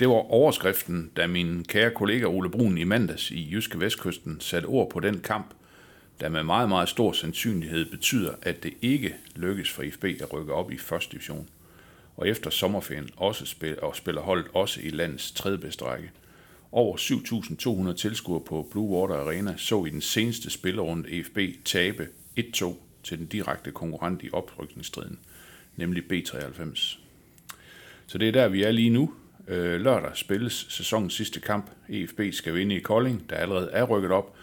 Det 0.00 0.08
var 0.08 0.14
overskriften, 0.14 1.10
da 1.16 1.26
min 1.26 1.64
kære 1.64 1.90
kollega 1.90 2.26
Ole 2.26 2.50
Brun 2.50 2.78
i 2.78 2.84
mandags 2.84 3.30
i 3.30 3.48
Jyske 3.52 3.80
Vestkysten 3.80 4.40
satte 4.40 4.66
ord 4.66 4.90
på 4.90 5.00
den 5.00 5.20
kamp, 5.20 5.54
der 6.20 6.28
med 6.28 6.42
meget, 6.42 6.68
meget 6.68 6.88
stor 6.88 7.12
sandsynlighed 7.12 7.90
betyder, 7.90 8.34
at 8.42 8.62
det 8.62 8.74
ikke 8.82 9.14
lykkes 9.36 9.70
for 9.70 9.82
IFB 9.82 10.04
at 10.04 10.32
rykke 10.32 10.52
op 10.52 10.72
i 10.72 10.78
første 10.78 11.12
division. 11.12 11.48
Og 12.16 12.28
efter 12.28 12.50
sommerferien 12.50 13.08
også 13.16 13.46
spil, 13.46 13.80
og 13.80 13.96
spiller 13.96 14.20
holdet 14.20 14.46
også 14.54 14.80
i 14.82 14.90
landets 14.90 15.32
tredje 15.32 15.58
bedste 15.58 15.84
række. 15.84 16.10
Over 16.72 16.96
7.200 17.90 17.96
tilskuere 17.96 18.40
på 18.40 18.68
Blue 18.70 18.88
Water 18.88 19.14
Arena 19.14 19.54
så 19.56 19.84
i 19.84 19.90
den 19.90 20.00
seneste 20.00 20.50
spillerunde 20.50 21.10
EFB 21.10 21.38
tabe 21.64 22.08
1-2 22.40 22.74
til 23.02 23.18
den 23.18 23.26
direkte 23.26 23.70
konkurrent 23.70 24.22
i 24.22 24.30
oprykningsstriden, 24.32 25.18
nemlig 25.76 26.02
B93. 26.12 26.98
Så 28.06 28.18
det 28.18 28.28
er 28.28 28.32
der, 28.32 28.48
vi 28.48 28.62
er 28.62 28.70
lige 28.70 28.90
nu. 28.90 29.14
Øh, 29.48 29.80
lørdag 29.80 30.16
spilles 30.16 30.66
sæsonens 30.68 31.14
sidste 31.14 31.40
kamp. 31.40 31.70
EFB 31.88 32.20
skal 32.32 32.54
vinde 32.54 32.76
i 32.76 32.80
Kolding, 32.80 33.30
der 33.30 33.36
allerede 33.36 33.70
er 33.72 33.84
rykket 33.84 34.10
op, 34.10 34.36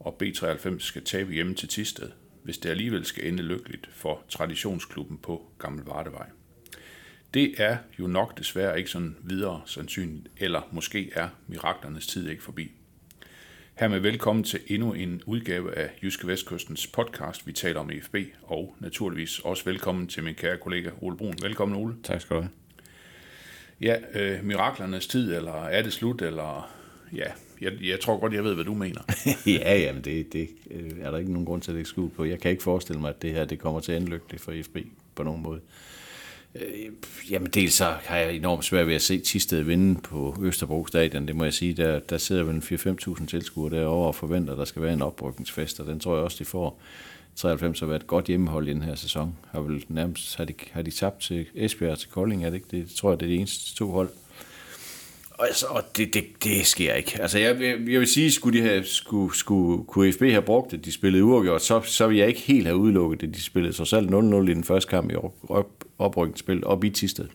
og 0.00 0.16
B93 0.22 0.78
skal 0.78 1.04
tabe 1.04 1.32
hjemme 1.32 1.54
til 1.54 1.68
Tisted, 1.68 2.10
hvis 2.42 2.58
det 2.58 2.70
alligevel 2.70 3.04
skal 3.04 3.28
ende 3.28 3.42
lykkeligt 3.42 3.88
for 3.92 4.22
traditionsklubben 4.28 5.18
på 5.18 5.42
Gammel 5.58 5.84
Vardevej. 5.84 6.26
Det 7.34 7.54
er 7.58 7.76
jo 7.98 8.06
nok 8.06 8.38
desværre 8.38 8.78
ikke 8.78 8.90
sådan 8.90 9.16
videre 9.22 9.62
sandsynligt, 9.66 10.28
eller 10.36 10.68
måske 10.72 11.10
er 11.14 11.28
miraklernes 11.46 12.06
tid 12.06 12.28
ikke 12.28 12.42
forbi. 12.42 12.70
Hermed 13.74 14.00
velkommen 14.00 14.44
til 14.44 14.60
endnu 14.66 14.92
en 14.92 15.22
udgave 15.26 15.78
af 15.78 15.90
Jyske 16.02 16.26
Vestkystens 16.26 16.86
podcast, 16.86 17.46
vi 17.46 17.52
taler 17.52 17.80
om 17.80 17.90
EFB, 17.90 18.16
og 18.42 18.76
naturligvis 18.80 19.38
også 19.38 19.64
velkommen 19.64 20.06
til 20.06 20.24
min 20.24 20.34
kære 20.34 20.58
kollega 20.58 20.90
Ole 21.00 21.16
Brun. 21.16 21.34
Velkommen 21.42 21.78
Ole. 21.78 21.94
Tak 22.02 22.20
skal 22.20 22.36
du 22.36 22.40
have. 22.40 22.63
Ja, 23.84 23.96
øh, 24.14 24.44
miraklernes 24.44 25.06
tid, 25.06 25.34
eller 25.34 25.64
er 25.64 25.82
det 25.82 25.92
slut, 25.92 26.22
eller... 26.22 26.70
Ja, 27.12 27.26
jeg, 27.60 27.72
jeg 27.82 28.00
tror 28.00 28.20
godt, 28.20 28.32
jeg 28.32 28.44
ved, 28.44 28.54
hvad 28.54 28.64
du 28.64 28.74
mener. 28.74 29.00
ja, 29.46 29.78
jamen 29.78 30.04
det, 30.04 30.32
det 30.32 30.48
øh, 30.70 30.90
er 31.00 31.10
der 31.10 31.18
ikke 31.18 31.32
nogen 31.32 31.46
grund 31.46 31.62
til 31.62 31.70
at 31.70 31.74
lægge 31.74 31.88
skjul 31.88 32.10
på. 32.10 32.24
Jeg 32.24 32.40
kan 32.40 32.50
ikke 32.50 32.62
forestille 32.62 33.00
mig, 33.00 33.08
at 33.08 33.22
det 33.22 33.32
her 33.32 33.44
det 33.44 33.58
kommer 33.58 33.80
til 33.80 33.92
at 33.92 33.98
ende 33.98 34.10
lykkeligt 34.10 34.42
for 34.42 34.52
FB 34.62 34.76
på 35.14 35.22
nogen 35.22 35.42
måde. 35.42 35.60
Øh, 36.54 36.92
jamen 37.30 37.50
dels 37.50 37.74
så 37.74 37.94
har 38.04 38.16
jeg 38.16 38.34
enormt 38.34 38.64
svært 38.64 38.86
ved 38.86 38.94
at 38.94 39.02
se 39.02 39.20
Tisted 39.20 39.62
vinde 39.62 40.00
på 40.00 40.36
Østerbro 40.42 40.86
Stadion. 40.86 41.28
Det 41.28 41.36
må 41.36 41.44
jeg 41.44 41.54
sige, 41.54 41.74
der, 41.74 41.98
der 41.98 42.18
sidder 42.18 42.44
vel 42.44 42.58
4-5.000 42.58 43.26
tilskuere 43.26 43.76
derovre 43.76 44.08
og 44.08 44.14
forventer, 44.14 44.52
at 44.52 44.58
der 44.58 44.64
skal 44.64 44.82
være 44.82 44.92
en 44.92 45.02
oprykningsfest, 45.02 45.80
og 45.80 45.86
den 45.86 46.00
tror 46.00 46.14
jeg 46.14 46.24
også, 46.24 46.36
de 46.38 46.44
får. 46.44 46.80
93 47.36 47.80
har 47.80 47.86
været 47.86 48.00
et 48.00 48.06
godt 48.06 48.26
hjemmehold 48.26 48.68
i 48.68 48.70
den 48.70 48.82
her 48.82 48.94
sæson. 48.94 49.36
Har 49.50 49.60
vel 49.60 49.84
nærmest 49.88 50.36
har 50.36 50.44
de, 50.44 50.54
har 50.72 50.82
de 50.82 50.90
tabt 50.90 51.20
til 51.20 51.46
Esbjerg 51.54 51.92
og 51.92 51.98
til 51.98 52.10
Kolding, 52.10 52.44
er 52.44 52.50
det 52.50 52.56
ikke? 52.56 52.66
Det 52.70 52.90
tror 52.90 53.10
jeg, 53.10 53.20
det 53.20 53.26
er 53.26 53.30
de 53.30 53.36
eneste 53.36 53.74
to 53.74 53.90
hold. 53.90 54.08
Og, 55.30 55.46
altså, 55.46 55.66
og 55.66 55.82
det, 55.96 56.14
det, 56.14 56.24
det 56.44 56.66
sker 56.66 56.94
ikke. 56.94 57.22
Altså, 57.22 57.38
jeg, 57.38 57.60
jeg, 57.60 57.78
jeg 57.88 58.00
vil 58.00 58.06
sige, 58.06 58.32
skulle, 58.32 58.58
de 58.58 58.64
have, 58.64 58.84
skulle, 58.84 59.36
skulle 59.36 59.84
kunne 59.84 60.12
FB 60.12 60.20
have 60.22 60.42
brugt 60.42 60.70
det, 60.70 60.84
de 60.84 60.92
spillede 60.92 61.24
uafgjort, 61.24 61.62
så, 61.62 61.80
så 61.80 62.06
vil 62.06 62.16
jeg 62.16 62.28
ikke 62.28 62.40
helt 62.40 62.66
have 62.66 62.76
udelukket 62.76 63.20
det. 63.20 63.34
De 63.34 63.42
spillede 63.42 63.72
så 63.72 63.84
selv 63.84 64.08
0-0 64.08 64.50
i 64.50 64.54
den 64.54 64.64
første 64.64 64.90
kamp 64.90 65.10
i 65.10 65.14
op, 65.14 65.34
op, 65.48 65.84
oprykningsspil 65.98 66.66
op 66.66 66.84
i 66.84 66.90
Tisted. 66.90 67.28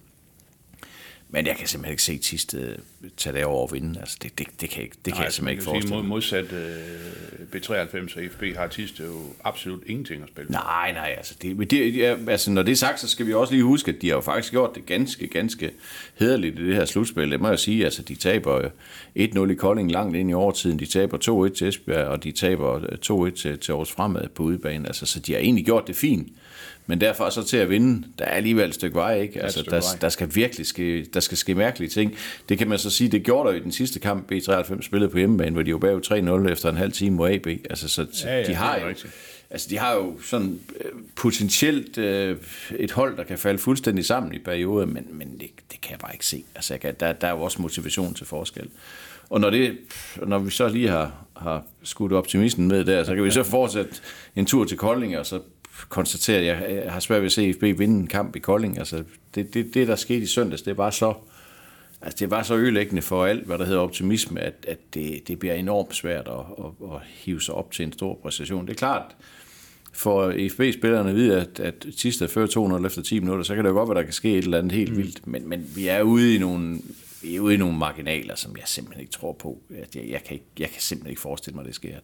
Men 1.31 1.45
jeg 1.45 1.55
kan 1.55 1.67
simpelthen 1.67 1.91
ikke 1.91 2.03
se 2.03 2.17
Tisted 2.17 2.75
tage 3.17 3.35
det 3.35 3.45
over 3.45 3.61
og 3.61 3.73
vinde. 3.73 3.99
Altså, 3.99 4.17
det, 4.21 4.39
det, 4.39 4.47
det 4.61 4.69
kan, 4.69 4.83
ikke, 4.83 4.95
det 5.05 5.13
kan 5.13 5.19
Nej, 5.19 5.23
jeg 5.23 5.33
simpelthen 5.33 5.57
ikke 5.57 5.63
forestille 5.63 5.95
mod, 5.95 6.03
mig. 6.03 6.09
modsat 6.09 6.53
øh, 6.53 7.55
B93 7.55 8.17
og 8.17 8.31
FB 8.31 8.43
har 8.57 8.67
Tiste 8.67 9.03
jo 9.03 9.19
absolut 9.43 9.83
ingenting 9.85 10.23
at 10.23 10.29
spille. 10.29 10.51
Nej, 10.51 10.91
nej, 10.91 11.13
altså, 11.17 11.35
det, 11.41 11.57
men 11.57 11.67
det, 11.67 11.97
ja, 11.97 12.15
altså 12.27 12.51
når 12.51 12.63
det 12.63 12.71
er 12.71 12.75
sagt, 12.75 12.99
så 12.99 13.07
skal 13.07 13.27
vi 13.27 13.33
også 13.33 13.53
lige 13.53 13.63
huske, 13.63 13.91
at 13.91 14.01
de 14.01 14.07
har 14.07 14.15
jo 14.15 14.21
faktisk 14.21 14.51
gjort 14.51 14.75
det 14.75 14.85
ganske, 14.85 15.27
ganske 15.27 15.71
hederligt 16.15 16.59
i 16.59 16.65
det 16.65 16.75
her 16.75 16.85
slutspil. 16.85 17.31
Det 17.31 17.41
må 17.41 17.49
jeg 17.49 17.59
sige, 17.59 17.85
altså 17.85 18.01
de 18.01 18.15
taber 18.15 18.55
øh, 19.15 19.29
1-0 19.45 19.51
i 19.51 19.55
Kolding 19.55 19.91
langt 19.91 20.15
ind 20.15 20.29
i 20.29 20.33
overtiden, 20.33 20.79
de 20.79 20.85
taber 20.85 21.47
2-1 21.49 21.55
til 21.57 21.67
Esbjerg, 21.67 22.07
og 22.07 22.23
de 22.23 22.31
taber 22.31 22.75
øh, 22.75 23.27
2-1 23.29 23.35
til, 23.35 23.59
til 23.59 23.71
Aarhus 23.71 23.91
Fremad 23.91 24.27
på 24.29 24.43
udebane. 24.43 24.87
Altså, 24.87 25.05
så 25.05 25.19
de 25.19 25.33
har 25.33 25.39
egentlig 25.39 25.65
gjort 25.65 25.87
det 25.87 25.95
fint. 25.95 26.29
Men 26.89 27.01
derfor 27.01 27.29
så 27.29 27.43
til 27.43 27.57
at 27.57 27.69
vinde, 27.69 28.07
der 28.19 28.25
er 28.25 28.31
alligevel 28.31 28.69
et 28.69 28.75
stykke 28.75 28.95
vej, 28.95 29.19
ikke? 29.19 29.41
Altså, 29.41 29.63
der, 29.63 29.97
der, 30.01 30.09
skal 30.09 30.35
virkelig 30.35 30.65
ske, 30.65 31.05
der 31.05 31.18
skal 31.19 31.37
ske 31.37 31.55
mærkelige 31.55 31.89
ting. 31.89 32.15
Det 32.49 32.57
kan 32.57 32.69
man 32.69 32.79
så 32.79 32.89
sige, 32.89 33.09
det 33.09 33.23
gjorde 33.23 33.49
der 33.49 33.55
i 33.55 33.59
den 33.59 33.71
sidste 33.71 33.99
kamp, 33.99 34.31
B93 34.31 34.81
spillede 34.81 35.11
på 35.11 35.17
hjemmebane, 35.17 35.51
hvor 35.51 35.61
de 35.61 35.69
jo 35.69 35.77
bagud 35.77 36.45
3-0 36.47 36.51
efter 36.51 36.69
en 36.69 36.77
halv 36.77 36.91
time 36.91 37.15
mod 37.15 37.29
AB. 37.29 37.47
Altså, 37.47 37.87
så 37.87 38.05
Ja, 38.23 38.39
ja, 38.39 38.47
de 38.47 38.53
har 38.53 38.79
jo, 38.79 38.87
rigtigt. 38.87 39.13
Altså, 39.49 39.67
de 39.69 39.77
har 39.77 39.93
jo 39.93 40.15
sådan 40.21 40.59
øh, 40.85 40.91
potentielt 41.15 41.97
øh, 41.97 42.37
et 42.77 42.91
hold, 42.91 43.17
der 43.17 43.23
kan 43.23 43.37
falde 43.37 43.59
fuldstændig 43.59 44.05
sammen 44.05 44.33
i 44.33 44.39
perioder, 44.39 44.85
men, 44.85 45.07
men 45.11 45.31
det, 45.39 45.49
det 45.71 45.81
kan 45.81 45.91
jeg 45.91 45.99
bare 45.99 46.13
ikke 46.13 46.25
se. 46.25 46.43
Altså, 46.55 46.73
jeg 46.73 46.81
kan, 46.81 46.95
der, 46.99 47.13
der 47.13 47.27
er 47.27 47.31
jo 47.31 47.41
også 47.41 47.61
motivation 47.61 48.13
til 48.13 48.25
forskel. 48.25 48.69
Og 49.29 49.41
når, 49.41 49.49
det, 49.49 49.77
når 50.27 50.39
vi 50.39 50.51
så 50.51 50.67
lige 50.67 50.89
har, 50.89 51.25
har 51.37 51.63
skudt 51.83 52.13
optimisten 52.13 52.67
med 52.67 52.85
der, 52.85 53.03
så 53.03 53.15
kan 53.15 53.23
vi 53.23 53.31
så 53.31 53.43
fortsætte 53.43 53.91
en 54.35 54.45
tur 54.45 54.65
til 54.65 54.77
Kolding, 54.77 55.17
og 55.17 55.25
så 55.25 55.39
konstatere, 55.89 56.37
at 56.37 56.45
jeg, 56.45 56.83
jeg 56.83 56.91
har 56.91 56.99
svært 56.99 57.21
ved 57.21 57.25
at 57.25 57.31
se 57.31 57.53
FB 57.53 57.63
vinde 57.63 57.99
en 57.99 58.07
kamp 58.07 58.35
i 58.35 58.39
Kolding. 58.39 58.77
Altså, 58.77 59.03
det, 59.35 59.53
det, 59.53 59.73
det 59.73 59.87
der 59.87 59.95
skete 59.95 60.21
i 60.21 60.25
søndags, 60.25 60.61
det 60.61 60.77
var 60.77 60.89
så 60.89 61.13
Altså, 62.01 62.17
det 62.19 62.31
var 62.31 62.43
så 62.43 62.55
ødelæggende 62.55 63.01
for 63.01 63.25
alt, 63.25 63.45
hvad 63.45 63.57
der 63.57 63.65
hedder 63.65 63.79
optimisme, 63.79 64.39
at, 64.39 64.53
at 64.67 64.77
det, 64.93 65.27
det 65.27 65.39
bliver 65.39 65.53
enormt 65.53 65.95
svært 65.95 66.27
at, 66.27 66.65
at, 66.65 66.95
at 66.95 67.01
hive 67.05 67.41
sig 67.41 67.55
op 67.55 67.71
til 67.71 67.85
en 67.85 67.93
stor 67.93 68.19
præstation. 68.21 68.65
Det 68.65 68.71
er 68.71 68.77
klart, 68.77 69.15
for 69.93 70.33
FB-spillerne 70.49 71.13
vide, 71.13 71.41
at, 71.41 71.59
at 71.59 71.85
Tista 71.97 72.25
fører 72.25 72.47
200 72.47 72.85
efter 72.85 73.01
10 73.01 73.19
minutter, 73.19 73.43
så 73.43 73.55
kan 73.55 73.63
det 73.63 73.69
jo 73.69 73.75
godt 73.75 73.89
være, 73.89 73.97
der 73.97 74.03
kan 74.03 74.13
ske 74.13 74.31
et 74.31 74.43
eller 74.43 74.57
andet 74.57 74.71
helt 74.71 74.97
vildt. 74.97 75.27
Men, 75.27 75.49
men 75.49 75.71
vi 75.75 75.87
er 75.87 76.01
ude 76.01 76.35
i 76.35 76.37
nogle 76.37 76.79
vi 77.21 77.35
er 77.35 77.39
ude 77.39 77.53
i 77.53 77.57
nogle 77.57 77.77
marginaler, 77.77 78.35
som 78.35 78.55
jeg 78.57 78.63
simpelthen 78.67 79.01
ikke 79.01 79.11
tror 79.11 79.33
på. 79.33 79.61
At 79.81 79.95
Jeg, 79.95 80.09
jeg, 80.09 80.23
kan, 80.23 80.33
ikke, 80.33 80.45
jeg 80.59 80.69
kan 80.69 80.81
simpelthen 80.81 81.09
ikke 81.09 81.21
forestille 81.21 81.55
mig, 81.55 81.61
at 81.61 81.67
det 81.67 81.75
sker. 81.75 81.95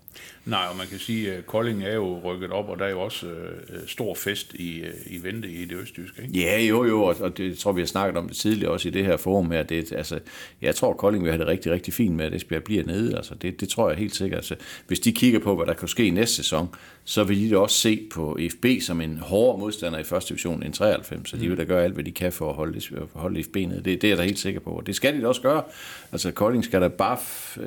Nej, 0.45 0.65
og 0.71 0.77
man 0.77 0.87
kan 0.87 0.99
sige, 0.99 1.33
at 1.33 1.45
Kolding 1.45 1.83
er 1.83 1.93
jo 1.93 2.19
rykket 2.23 2.51
op, 2.51 2.69
og 2.69 2.79
der 2.79 2.85
er 2.85 2.89
jo 2.89 3.01
også 3.01 3.27
øh, 3.27 3.87
stor 3.87 4.15
fest 4.15 4.53
i, 4.53 4.79
øh, 4.79 4.93
i 5.07 5.23
vente 5.23 5.49
i 5.51 5.65
det 5.65 5.75
østjyske, 5.77 6.21
ikke? 6.21 6.39
Ja, 6.39 6.59
jo, 6.61 6.85
jo, 6.85 7.03
og- 7.03 7.15
og 7.21 7.37
det 7.37 7.57
tror 7.57 7.71
vi 7.71 7.81
har 7.81 7.85
snakket 7.87 8.17
om 8.17 8.27
det 8.27 8.37
tidligere 8.37 8.71
også 8.71 8.87
i 8.87 8.91
det 8.91 9.05
her 9.05 9.17
forum 9.17 9.51
her. 9.51 9.63
Det, 9.63 9.91
altså, 9.91 10.19
jeg 10.61 10.75
tror, 10.75 10.93
Kolding 10.93 11.23
vil 11.23 11.31
have 11.31 11.39
det 11.39 11.47
rigtig, 11.47 11.71
rigtig 11.71 11.93
fint 11.93 12.15
med, 12.15 12.25
at 12.25 12.33
Esbjerg 12.33 12.63
bliver 12.63 12.83
nede. 12.85 13.15
Altså, 13.17 13.35
det, 13.35 13.59
det 13.61 13.69
tror 13.69 13.89
jeg 13.89 13.97
helt 13.97 14.15
sikkert. 14.15 14.37
Altså, 14.37 14.55
hvis 14.87 14.99
de 14.99 15.11
kigger 15.11 15.39
på, 15.39 15.55
hvad 15.55 15.65
der 15.65 15.73
kan 15.73 15.87
ske 15.87 16.09
næste 16.09 16.35
sæson, 16.35 16.67
så 17.07 17.23
vil 17.23 17.41
de 17.41 17.49
da 17.49 17.57
også 17.57 17.77
se 17.77 18.07
på 18.11 18.39
FB 18.51 18.65
som 18.81 19.01
en 19.01 19.17
hårdere 19.17 19.59
modstander 19.59 19.99
i 19.99 20.03
første 20.03 20.29
division 20.29 20.63
end 20.63 20.73
93, 20.73 21.29
så 21.29 21.37
de 21.37 21.47
vil 21.47 21.57
da 21.57 21.63
gøre 21.63 21.83
alt, 21.83 21.93
hvad 21.93 22.03
de 22.03 22.11
kan 22.11 22.31
for 22.31 22.49
at 22.49 22.55
holde, 22.55 22.81
for 22.81 22.95
at 22.95 23.21
holde 23.21 23.43
FB 23.43 23.55
nede. 23.55 23.81
Det, 23.85 23.85
det 23.85 24.03
er 24.03 24.07
jeg 24.07 24.17
da 24.17 24.23
helt 24.23 24.39
sikker 24.39 24.59
på, 24.59 24.69
og 24.69 24.87
det 24.87 24.95
skal 24.95 25.15
de 25.15 25.21
da 25.21 25.27
også 25.27 25.41
gøre. 25.41 25.63
Altså, 26.11 26.31
Kolding 26.31 26.63
skal 26.63 26.81
da 26.81 26.87
bare 26.87 27.17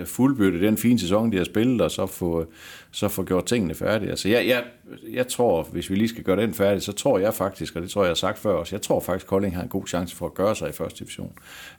fuldbyrde 0.05 0.61
den 0.61 0.77
fine 0.77 0.99
sæson, 0.99 1.33
de 1.33 1.37
har 1.37 1.45
spillet, 1.45 1.81
og 1.81 1.91
så 1.91 2.07
få, 2.07 2.53
så 2.91 3.09
få 3.09 3.25
gjort 3.25 3.45
tingene 3.45 3.75
færdige. 3.75 4.11
Altså, 4.11 4.29
jeg, 4.29 4.47
jeg, 4.47 4.65
jeg 5.13 5.29
tror, 5.29 5.63
hvis 5.63 5.91
vi 5.91 5.95
lige 5.95 6.09
skal 6.09 6.25
gøre 6.25 6.43
den 6.43 6.55
færdig, 6.55 6.83
så 6.83 6.93
tror 6.93 7.19
jeg 7.19 7.35
faktisk, 7.35 7.77
og 7.77 7.83
det 7.83 7.91
tror 7.91 8.03
jeg, 8.03 8.07
jeg 8.07 8.11
har 8.11 8.15
sagt 8.15 8.39
før 8.39 8.53
også, 8.53 8.75
jeg 8.77 8.83
tror 8.83 9.01
faktisk, 9.01 9.25
at 9.25 9.29
Kolding 9.29 9.55
har 9.55 9.63
en 9.63 9.69
god 9.69 9.87
chance 9.87 10.17
for 10.17 10.27
at 10.27 10.35
gøre 10.35 10.57
sig 10.57 10.69
i 10.69 10.73
første 10.73 10.99
division. 10.99 11.33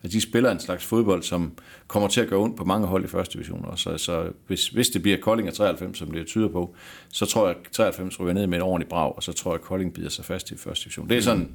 At 0.03 0.11
de 0.11 0.21
spiller 0.21 0.51
en 0.51 0.59
slags 0.59 0.85
fodbold, 0.85 1.23
som 1.23 1.51
kommer 1.87 2.09
til 2.09 2.21
at 2.21 2.27
gøre 2.27 2.39
ondt 2.39 2.57
på 2.57 2.65
mange 2.65 2.87
hold 2.87 3.03
i 3.03 3.07
første 3.07 3.33
division. 3.33 3.65
Og 3.65 3.79
så, 3.79 3.97
så 3.97 4.31
hvis, 4.47 4.67
hvis 4.67 4.89
det 4.89 5.01
bliver 5.01 5.17
Kolding 5.17 5.47
og 5.49 5.53
93, 5.53 5.97
som 5.97 6.11
det 6.11 6.27
tyder 6.27 6.47
på, 6.47 6.75
så 7.09 7.25
tror 7.25 7.47
jeg, 7.47 7.55
at 7.55 7.71
93 7.71 8.19
ryger 8.19 8.33
ned 8.33 8.47
med 8.47 8.57
et 8.57 8.63
ordentligt 8.63 8.89
brag, 8.89 9.15
og 9.15 9.23
så 9.23 9.33
tror 9.33 9.51
jeg, 9.51 9.59
at 9.59 9.61
Kolding 9.61 9.93
bider 9.93 10.09
sig 10.09 10.25
fast 10.25 10.51
i 10.51 10.57
første 10.57 10.83
division. 10.83 11.09
Det 11.09 11.17
er 11.17 11.21
sådan, 11.21 11.51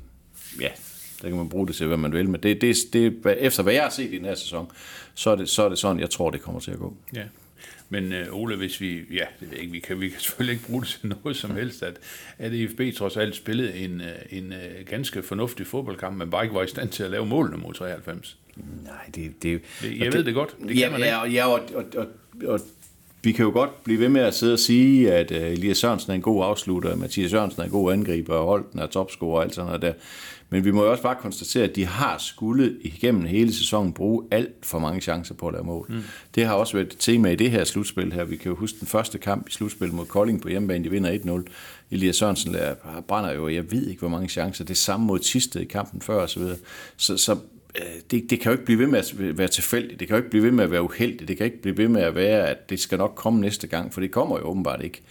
ja, 0.60 0.68
der 1.22 1.28
kan 1.28 1.36
man 1.38 1.48
bruge 1.48 1.66
det 1.66 1.76
til, 1.76 1.86
hvad 1.86 1.96
man 1.96 2.12
vil, 2.12 2.28
men 2.28 2.42
det, 2.42 2.60
det, 2.60 2.76
det, 2.92 3.36
efter 3.38 3.62
hvad 3.62 3.72
jeg 3.72 3.82
har 3.82 3.90
set 3.90 4.12
i 4.12 4.16
den 4.16 4.24
her 4.24 4.34
sæson, 4.34 4.70
så 5.14 5.30
er 5.30 5.36
det, 5.36 5.48
så 5.48 5.62
er 5.62 5.68
det 5.68 5.78
sådan, 5.78 6.00
jeg 6.00 6.10
tror, 6.10 6.30
det 6.30 6.40
kommer 6.40 6.60
til 6.60 6.70
at 6.70 6.78
gå. 6.78 6.96
Ja. 7.14 7.22
Men 8.02 8.12
øh, 8.12 8.26
Ole, 8.32 8.56
hvis 8.56 8.80
vi, 8.80 9.00
ja, 9.10 9.24
det 9.40 9.50
ved 9.50 9.58
ikke, 9.58 9.72
vi 9.72 9.78
kan, 9.78 10.00
vi 10.00 10.08
kan 10.08 10.20
selvfølgelig 10.26 10.52
ikke 10.52 10.66
bruge 10.66 10.82
det 10.82 10.88
til 11.00 11.14
noget 11.24 11.36
som 11.36 11.50
helst, 11.56 11.82
at, 11.82 11.96
at 12.38 12.52
EFB 12.52 12.80
trods 12.96 13.16
alt 13.16 13.36
spillede 13.36 13.74
en, 13.76 14.00
øh, 14.00 14.06
en 14.30 14.52
øh, 14.52 14.86
ganske 14.90 15.22
fornuftig 15.22 15.66
fodboldkamp, 15.66 16.16
men 16.16 16.30
bare 16.30 16.44
ikke 16.44 16.54
var 16.54 16.62
i 16.62 16.68
stand 16.68 16.88
til 16.88 17.02
at 17.02 17.10
lave 17.10 17.26
målene 17.26 17.56
mod 17.56 17.74
93. 17.74 18.38
Nej, 18.84 18.92
det... 19.14 19.42
det 19.42 19.60
Det- 19.82 19.98
jeg 19.98 20.12
ved 20.12 20.24
det 20.24 20.34
godt. 20.34 20.56
Det 20.60 20.68
kan 20.68 20.76
ja, 20.76 20.90
man 20.90 20.98
ikke. 21.00 21.36
ja, 21.38 21.46
og, 21.46 21.60
og, 21.74 21.84
og, 21.96 22.06
og 22.46 22.60
vi 23.24 23.32
kan 23.32 23.44
jo 23.44 23.50
godt 23.50 23.84
blive 23.84 24.00
ved 24.00 24.08
med 24.08 24.20
at 24.20 24.34
sidde 24.34 24.52
og 24.52 24.58
sige, 24.58 25.12
at 25.12 25.30
uh, 25.30 25.36
Elias 25.36 25.78
Sørensen 25.78 26.10
er 26.10 26.14
en 26.14 26.22
god 26.22 26.44
afslutter, 26.44 26.96
Mathias 26.96 27.30
Sørensen 27.30 27.60
er 27.60 27.64
en 27.64 27.70
god 27.70 27.92
angriber, 27.92 28.34
og 28.34 28.46
Holten 28.46 28.78
er 28.78 28.86
topscorer 28.86 29.36
og 29.36 29.42
alt 29.42 29.54
sådan 29.54 29.66
noget 29.66 29.82
der. 29.82 29.92
Men 30.50 30.64
vi 30.64 30.70
må 30.70 30.84
jo 30.84 30.90
også 30.90 31.02
bare 31.02 31.16
konstatere, 31.20 31.64
at 31.64 31.76
de 31.76 31.86
har 31.86 32.18
skulle 32.18 32.76
igennem 32.80 33.24
hele 33.24 33.54
sæsonen 33.54 33.92
bruge 33.92 34.24
alt 34.30 34.54
for 34.62 34.78
mange 34.78 35.00
chancer 35.00 35.34
på 35.34 35.46
at 35.46 35.52
lave 35.52 35.64
mål. 35.64 35.86
Mm. 35.88 36.02
Det 36.34 36.46
har 36.46 36.54
også 36.54 36.72
været 36.72 36.86
et 36.86 36.96
tema 36.98 37.30
i 37.30 37.36
det 37.36 37.50
her 37.50 37.64
slutspil 37.64 38.12
her. 38.12 38.24
Vi 38.24 38.36
kan 38.36 38.50
jo 38.50 38.56
huske 38.56 38.78
den 38.80 38.88
første 38.88 39.18
kamp 39.18 39.48
i 39.48 39.52
slutspil 39.52 39.92
mod 39.92 40.06
Kolding 40.06 40.42
på 40.42 40.48
hjemmebane, 40.48 40.84
de 40.84 40.90
vinder 40.90 41.42
1-0. 41.46 41.52
Elias 41.90 42.16
Sørensen 42.16 42.54
der 42.54 42.74
brænder 43.08 43.32
jo, 43.32 43.48
jeg 43.48 43.72
ved 43.72 43.86
ikke, 43.86 44.00
hvor 44.00 44.08
mange 44.08 44.28
chancer. 44.28 44.64
Det 44.64 44.76
samme 44.76 45.06
mod 45.06 45.18
Tiste 45.18 45.62
i 45.62 45.64
kampen 45.64 46.00
før 46.00 46.22
osv. 46.22 46.42
Så, 46.42 46.56
så, 46.96 47.16
så 47.16 47.36
det, 48.10 48.30
det 48.30 48.40
kan 48.40 48.44
jo 48.44 48.52
ikke 48.52 48.64
blive 48.64 48.78
ved 48.78 48.86
med 48.86 48.98
at 48.98 49.38
være 49.38 49.48
tilfældigt. 49.48 50.00
Det 50.00 50.08
kan 50.08 50.14
jo 50.14 50.18
ikke 50.18 50.30
blive 50.30 50.44
ved 50.44 50.50
med 50.50 50.64
at 50.64 50.70
være 50.70 50.82
uheldigt. 50.82 51.28
Det 51.28 51.36
kan 51.36 51.46
ikke 51.46 51.62
blive 51.62 51.78
ved 51.78 51.88
med 51.88 52.02
at 52.02 52.14
være, 52.14 52.48
at 52.48 52.70
det 52.70 52.80
skal 52.80 52.98
nok 52.98 53.12
komme 53.16 53.40
næste 53.40 53.66
gang, 53.66 53.94
for 53.94 54.00
det 54.00 54.10
kommer 54.10 54.38
jo 54.38 54.44
åbenbart 54.44 54.82
ikke. 54.82 55.02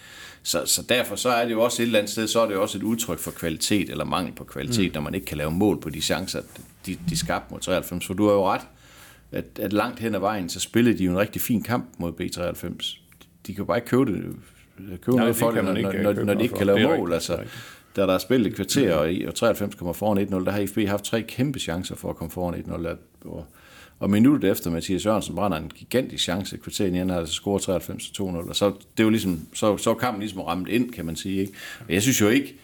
Så, 0.43 0.65
så 0.65 0.81
derfor 0.89 1.15
så 1.15 1.29
er 1.29 1.45
det 1.45 1.51
jo 1.51 1.61
også 1.61 1.81
et 1.81 1.85
eller 1.85 1.99
andet 1.99 2.11
sted, 2.11 2.27
så 2.27 2.39
er 2.39 2.45
det 2.45 2.53
jo 2.53 2.61
også 2.61 2.77
et 2.77 2.83
udtryk 2.83 3.19
for 3.19 3.31
kvalitet, 3.31 3.89
eller 3.89 4.05
mangel 4.05 4.33
på 4.33 4.43
kvalitet, 4.43 4.91
mm. 4.91 4.93
når 4.93 5.01
man 5.01 5.15
ikke 5.15 5.25
kan 5.25 5.37
lave 5.37 5.51
mål 5.51 5.81
på 5.81 5.89
de 5.89 6.01
chancer, 6.01 6.41
de, 6.85 6.97
de 7.09 7.17
skabte 7.17 7.53
mod 7.53 7.59
93. 7.59 8.05
For 8.05 8.13
du 8.13 8.25
har 8.27 8.33
jo 8.33 8.47
ret, 8.47 8.61
at, 9.31 9.45
at 9.59 9.73
langt 9.73 9.99
hen 9.99 10.15
ad 10.15 10.19
vejen, 10.19 10.49
så 10.49 10.59
spillede 10.59 10.97
de 10.97 11.03
jo 11.03 11.11
en 11.11 11.17
rigtig 11.17 11.41
fin 11.41 11.63
kamp 11.63 11.85
mod 11.97 12.11
B93. 12.11 12.97
De 13.47 13.53
kan 13.53 13.57
jo 13.57 13.65
bare 13.65 13.77
ikke 13.77 13.87
købe 13.87 14.05
det, 14.05 14.35
købe 15.01 15.17
Nej, 15.17 15.25
noget 15.25 15.35
for 15.35 15.51
det, 15.51 15.63
når, 15.63 15.73
når, 15.73 16.13
når, 16.13 16.23
når 16.23 16.33
de 16.33 16.43
ikke 16.43 16.55
kan 16.55 16.67
lave 16.67 16.97
mål. 16.97 17.13
Altså, 17.13 17.39
da 17.95 18.01
der 18.01 18.13
er 18.13 18.17
spillet 18.17 18.47
et 18.47 18.55
kvarter, 18.55 18.93
og, 18.93 19.13
og 19.27 19.35
93 19.35 19.75
kommer 19.75 19.93
foran 19.93 20.27
1-0, 20.27 20.45
der 20.45 20.51
har 20.51 20.59
IFB 20.59 20.77
haft 20.87 21.03
tre 21.03 21.21
kæmpe 21.21 21.59
chancer 21.59 21.95
for 21.95 22.09
at 22.09 22.15
komme 22.15 22.31
foran 22.31 22.53
1-0. 22.53 22.87
Og, 23.25 23.45
og 23.99 24.09
minuttet 24.09 24.51
efter, 24.51 24.69
Mathias 24.71 25.05
Jørgensen 25.05 25.35
brænder 25.35 25.57
en 25.57 25.71
gigantisk 25.75 26.23
chance, 26.23 26.57
kvarter 26.57 26.85
igen 26.85 27.09
har 27.09 27.19
altså 27.19 27.33
scoret 27.33 27.61
93 27.61 28.03
2-0, 28.03 28.23
og 28.23 28.55
så, 28.55 28.73
det 28.97 29.05
var 29.05 29.11
ligesom, 29.11 29.39
så, 29.53 29.77
så 29.77 29.93
kampen 29.93 30.19
ligesom 30.21 30.41
ramt 30.41 30.69
ind, 30.69 30.91
kan 30.91 31.05
man 31.05 31.15
sige. 31.15 31.41
Ikke? 31.41 31.53
Og 31.87 31.93
jeg 31.93 32.01
synes 32.01 32.21
jo 32.21 32.29
ikke, 32.29 32.55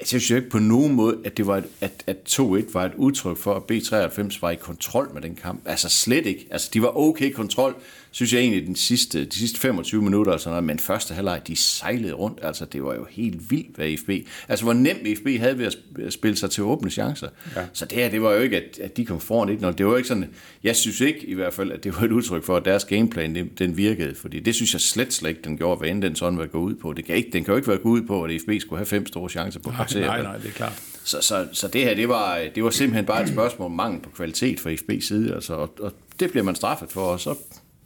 jeg 0.00 0.06
synes 0.06 0.30
jo 0.30 0.36
ikke 0.36 0.50
på 0.50 0.58
nogen 0.58 0.94
måde, 0.94 1.18
at, 1.24 1.36
det 1.36 1.46
var 1.46 1.56
et, 1.56 1.64
at, 1.80 2.04
at 2.06 2.16
2-1 2.28 2.72
var 2.72 2.84
et 2.84 2.92
udtryk 2.96 3.36
for, 3.36 3.54
at 3.54 3.62
B93 3.72 4.38
var 4.40 4.50
i 4.50 4.56
kontrol 4.56 5.10
med 5.14 5.22
den 5.22 5.34
kamp. 5.34 5.60
Altså 5.64 5.88
slet 5.88 6.26
ikke. 6.26 6.46
Altså 6.50 6.70
de 6.74 6.82
var 6.82 6.98
okay 6.98 7.32
kontrol, 7.32 7.76
synes 8.10 8.32
jeg 8.32 8.40
egentlig, 8.40 8.66
den 8.66 8.76
sidste, 8.76 9.24
de 9.24 9.34
sidste 9.34 9.60
25 9.60 10.02
minutter, 10.02 10.32
og 10.32 10.40
sådan 10.40 10.50
noget, 10.50 10.64
men 10.64 10.78
første 10.78 11.14
halvleg, 11.14 11.40
de 11.46 11.56
sejlede 11.56 12.12
rundt. 12.12 12.38
Altså 12.42 12.64
det 12.64 12.82
var 12.82 12.94
jo 12.94 13.06
helt 13.10 13.50
vildt, 13.50 13.76
hvad 13.76 13.96
FB... 13.96 14.10
Altså 14.48 14.64
hvor 14.64 14.72
nemt 14.72 15.18
FB 15.18 15.40
havde 15.40 15.58
ved 15.58 15.66
at 16.06 16.12
spille 16.12 16.36
sig 16.36 16.50
til 16.50 16.62
åbne 16.62 16.90
chancer. 16.90 17.28
Ja. 17.56 17.62
Så 17.72 17.84
det 17.84 17.98
her, 17.98 18.08
det 18.08 18.22
var 18.22 18.32
jo 18.32 18.40
ikke, 18.40 18.56
at, 18.56 18.78
at 18.82 18.96
de 18.96 19.04
kom 19.04 19.20
foran 19.20 19.48
1 19.48 19.78
Det 19.78 19.86
var 19.86 19.92
jo 19.92 19.96
ikke 19.96 20.08
sådan... 20.08 20.30
Jeg 20.62 20.76
synes 20.76 21.00
ikke 21.00 21.26
i 21.26 21.34
hvert 21.34 21.54
fald, 21.54 21.72
at 21.72 21.84
det 21.84 21.96
var 21.96 22.02
et 22.02 22.12
udtryk 22.12 22.44
for, 22.44 22.56
at 22.56 22.64
deres 22.64 22.84
gameplan, 22.84 23.34
den, 23.34 23.50
den 23.58 23.76
virkede. 23.76 24.14
Fordi 24.14 24.40
det 24.40 24.54
synes 24.54 24.72
jeg 24.72 24.80
slet, 24.80 25.12
slet 25.12 25.28
ikke, 25.28 25.42
den 25.44 25.58
gjorde, 25.58 25.78
hvad 25.78 25.88
end 25.88 26.02
den 26.02 26.16
sådan 26.16 26.38
var 26.38 26.46
gå 26.46 26.58
ud 26.58 26.74
på. 26.74 26.92
Det 26.92 27.04
kan 27.04 27.16
ikke, 27.16 27.30
den 27.32 27.44
kan 27.44 27.52
jo 27.52 27.56
ikke 27.56 27.68
være 27.68 27.78
gået 27.78 28.00
ud 28.00 28.06
på, 28.06 28.24
at 28.24 28.40
FB 28.40 28.50
skulle 28.60 28.78
have 28.78 28.86
fem 28.86 29.06
store 29.06 29.28
chancer 29.28 29.60
på 29.60 29.70
kvarter. 29.70 30.00
Nej, 30.00 30.22
nej, 30.22 30.36
det 30.36 30.46
er 30.46 30.52
klart. 30.52 30.82
Så, 31.04 31.20
så, 31.20 31.46
så 31.52 31.68
det 31.68 31.80
her, 31.80 31.94
det 31.94 32.08
var, 32.08 32.40
det 32.54 32.64
var 32.64 32.70
simpelthen 32.70 33.06
bare 33.06 33.22
et 33.22 33.28
spørgsmål 33.28 33.66
om 33.66 33.72
mangel 33.72 34.02
på 34.02 34.10
kvalitet 34.10 34.60
fra 34.60 34.70
FB's 34.70 35.00
side, 35.00 35.34
altså, 35.34 35.54
og, 35.54 35.74
og 35.80 35.92
det 36.20 36.30
bliver 36.30 36.44
man 36.44 36.54
straffet 36.54 36.92
for, 36.92 37.00
og 37.00 37.20
så, 37.20 37.34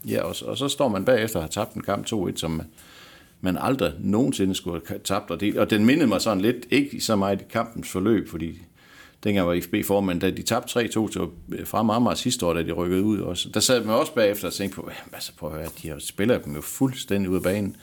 ja, 0.08 0.22
og, 0.22 0.36
og 0.44 0.58
så 0.58 0.68
står 0.68 0.88
man 0.88 1.04
bagefter 1.04 1.38
og 1.38 1.42
har 1.42 1.50
tabt 1.50 1.74
en 1.74 1.82
kamp 1.82 2.12
2-1, 2.12 2.36
som 2.36 2.50
man, 2.50 2.66
man 3.40 3.58
aldrig 3.60 3.92
nogensinde 3.98 4.54
skulle 4.54 4.80
have 4.86 5.00
tabt, 5.04 5.30
og, 5.30 5.40
det, 5.40 5.58
og 5.58 5.70
den 5.70 5.86
mindede 5.86 6.06
mig 6.06 6.20
sådan 6.20 6.40
lidt, 6.40 6.66
ikke 6.70 7.00
så 7.00 7.16
meget 7.16 7.40
i 7.40 7.44
kampens 7.50 7.88
forløb, 7.88 8.28
fordi 8.28 8.62
dengang 9.24 9.48
var 9.48 9.60
FB 9.62 9.74
formand, 9.86 10.20
da 10.20 10.30
de 10.30 10.42
tabte 10.42 10.80
3-2 10.80 11.12
til 11.12 11.20
øh, 11.52 11.66
fra 11.66 11.78
Amager 11.78 12.14
sidste 12.14 12.46
år, 12.46 12.54
da 12.54 12.62
de 12.62 12.72
rykkede 12.72 13.02
ud 13.02 13.20
også. 13.20 13.48
Der 13.54 13.60
sad 13.60 13.84
man 13.84 13.94
også 13.94 14.14
bagefter 14.14 14.46
og 14.46 14.52
tænkte 14.52 14.76
på, 14.76 14.90
altså 15.12 15.32
prøv 15.36 15.50
at 15.50 15.56
høre, 15.56 15.68
de 15.82 15.88
har 15.88 15.98
spiller 15.98 16.38
dem 16.38 16.54
jo 16.54 16.60
fuldstændig 16.60 17.30
ud 17.30 17.36
af 17.36 17.42
banen. 17.42 17.76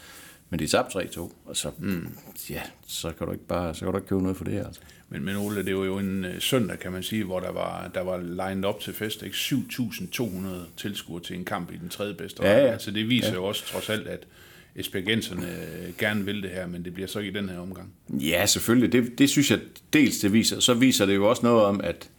Men 0.49 0.59
de 0.59 0.67
tabte 0.67 0.99
3-2, 0.99 1.19
og 1.45 1.57
så, 1.57 1.71
mm. 1.77 2.07
ja, 2.49 2.61
så 2.87 3.11
kan 3.11 3.27
du 3.27 3.33
ikke 3.33 3.45
bare 3.45 3.75
så 3.75 3.79
kan 3.79 3.91
du 3.91 3.97
ikke 3.97 4.09
købe 4.09 4.21
noget 4.21 4.37
for 4.37 4.43
det 4.43 4.53
her. 4.53 4.65
Altså. 4.65 4.81
Men, 5.09 5.25
men 5.25 5.35
Ole, 5.35 5.65
det 5.65 5.77
var 5.77 5.85
jo 5.85 5.99
en 5.99 6.25
uh, 6.25 6.31
søndag, 6.39 6.79
kan 6.79 6.91
man 6.91 7.03
sige, 7.03 7.23
hvor 7.23 7.39
der 7.39 7.51
var, 7.51 7.87
der 7.93 8.01
var 8.01 8.17
lined 8.17 8.65
op 8.65 8.79
til 8.79 8.93
fest, 8.93 9.23
ikke? 9.23 9.35
7.200 9.35 10.47
tilskuere 10.77 11.23
til 11.23 11.35
en 11.35 11.45
kamp 11.45 11.71
i 11.71 11.77
den 11.77 11.89
tredje 11.89 12.13
bedste 12.13 12.43
ja, 12.43 12.57
ja. 12.57 12.71
Altså 12.71 12.91
det 12.91 13.09
viser 13.09 13.27
ja. 13.27 13.33
jo 13.33 13.43
også 13.45 13.65
trods 13.65 13.89
alt, 13.89 14.07
at 14.07 14.27
Esbjergenserne 14.75 15.47
øh, 15.47 15.93
gerne 15.97 16.25
vil 16.25 16.43
det 16.43 16.49
her, 16.49 16.67
men 16.67 16.85
det 16.85 16.93
bliver 16.93 17.07
så 17.07 17.19
ikke 17.19 17.31
i 17.31 17.41
den 17.41 17.49
her 17.49 17.59
omgang. 17.59 17.93
Ja, 18.09 18.45
selvfølgelig. 18.45 18.91
Det, 18.91 19.19
det 19.19 19.29
synes 19.29 19.51
jeg 19.51 19.59
dels 19.93 20.19
det 20.19 20.33
viser. 20.33 20.59
Så 20.59 20.73
viser 20.73 21.05
det 21.05 21.15
jo 21.15 21.29
også 21.29 21.45
noget 21.45 21.63
om, 21.63 21.81
at, 21.83 22.09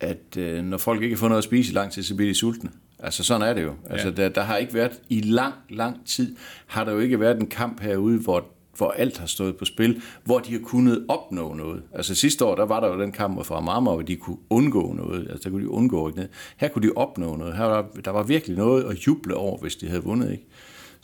at 0.00 0.36
øh, 0.36 0.64
når 0.64 0.78
folk 0.78 1.02
ikke 1.02 1.16
fået 1.16 1.30
noget 1.30 1.38
at 1.38 1.44
spise 1.44 1.72
i 1.72 1.74
lang 1.74 1.92
tid, 1.92 2.02
så 2.02 2.14
bliver 2.14 2.30
de 2.30 2.34
sultne. 2.34 2.70
Altså 3.02 3.24
sådan 3.24 3.48
er 3.48 3.54
det 3.54 3.62
jo. 3.62 3.72
Altså, 3.90 4.08
ja. 4.08 4.14
der, 4.14 4.28
der 4.28 4.42
har 4.42 4.56
ikke 4.56 4.74
været, 4.74 5.00
i 5.08 5.20
lang, 5.20 5.54
lang 5.70 6.06
tid, 6.06 6.36
har 6.66 6.84
der 6.84 6.92
jo 6.92 6.98
ikke 6.98 7.20
været 7.20 7.40
en 7.40 7.46
kamp 7.46 7.80
herude, 7.80 8.18
hvor, 8.18 8.44
hvor 8.76 8.90
alt 8.90 9.18
har 9.18 9.26
stået 9.26 9.56
på 9.56 9.64
spil, 9.64 10.02
hvor 10.24 10.38
de 10.38 10.52
har 10.52 10.60
kunnet 10.60 11.04
opnå 11.08 11.54
noget. 11.54 11.82
Altså 11.94 12.14
sidste 12.14 12.44
år, 12.44 12.54
der 12.54 12.66
var 12.66 12.80
der 12.80 12.88
jo 12.88 13.00
den 13.00 13.12
kamp 13.12 13.44
fra 13.44 13.60
Marmar, 13.60 13.92
hvor 13.92 14.02
de 14.02 14.16
kunne 14.16 14.36
undgå 14.50 14.92
noget. 14.92 15.26
Altså 15.30 15.44
der 15.44 15.50
kunne 15.50 15.62
de 15.62 15.70
undgå 15.70 16.08
ikke 16.08 16.16
noget. 16.16 16.30
Her 16.56 16.68
kunne 16.68 16.88
de 16.88 16.92
opnå 16.96 17.36
noget. 17.36 17.56
Her 17.56 17.64
var, 17.64 17.86
der 18.04 18.10
var 18.10 18.22
virkelig 18.22 18.56
noget 18.56 18.84
at 18.84 19.06
juble 19.06 19.34
over, 19.36 19.58
hvis 19.58 19.76
de 19.76 19.88
havde 19.88 20.02
vundet, 20.02 20.30
ikke? 20.32 20.46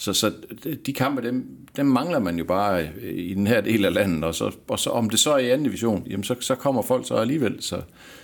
Så, 0.01 0.13
så 0.13 0.33
de 0.87 0.93
kampe, 0.93 1.23
dem, 1.23 1.47
dem 1.77 1.87
mangler 1.87 2.19
man 2.19 2.39
jo 2.39 2.45
bare 2.45 2.89
øh, 3.01 3.19
i 3.19 3.35
den 3.35 3.47
her 3.47 3.61
del 3.61 3.85
af 3.85 3.95
landet, 3.95 4.25
og, 4.25 4.35
så, 4.35 4.53
og 4.69 4.79
så, 4.79 4.91
om 4.91 5.11
det 5.11 5.21
så 5.21 5.33
er 5.33 5.39
i 5.39 5.51
anden 5.51 5.65
division, 5.65 6.07
jamen 6.11 6.25
så, 6.25 6.35
så 6.41 6.55
kommer 6.55 6.83
folk 6.83 7.07
så 7.07 7.15
alligevel. 7.15 7.63
Så, 7.63 7.83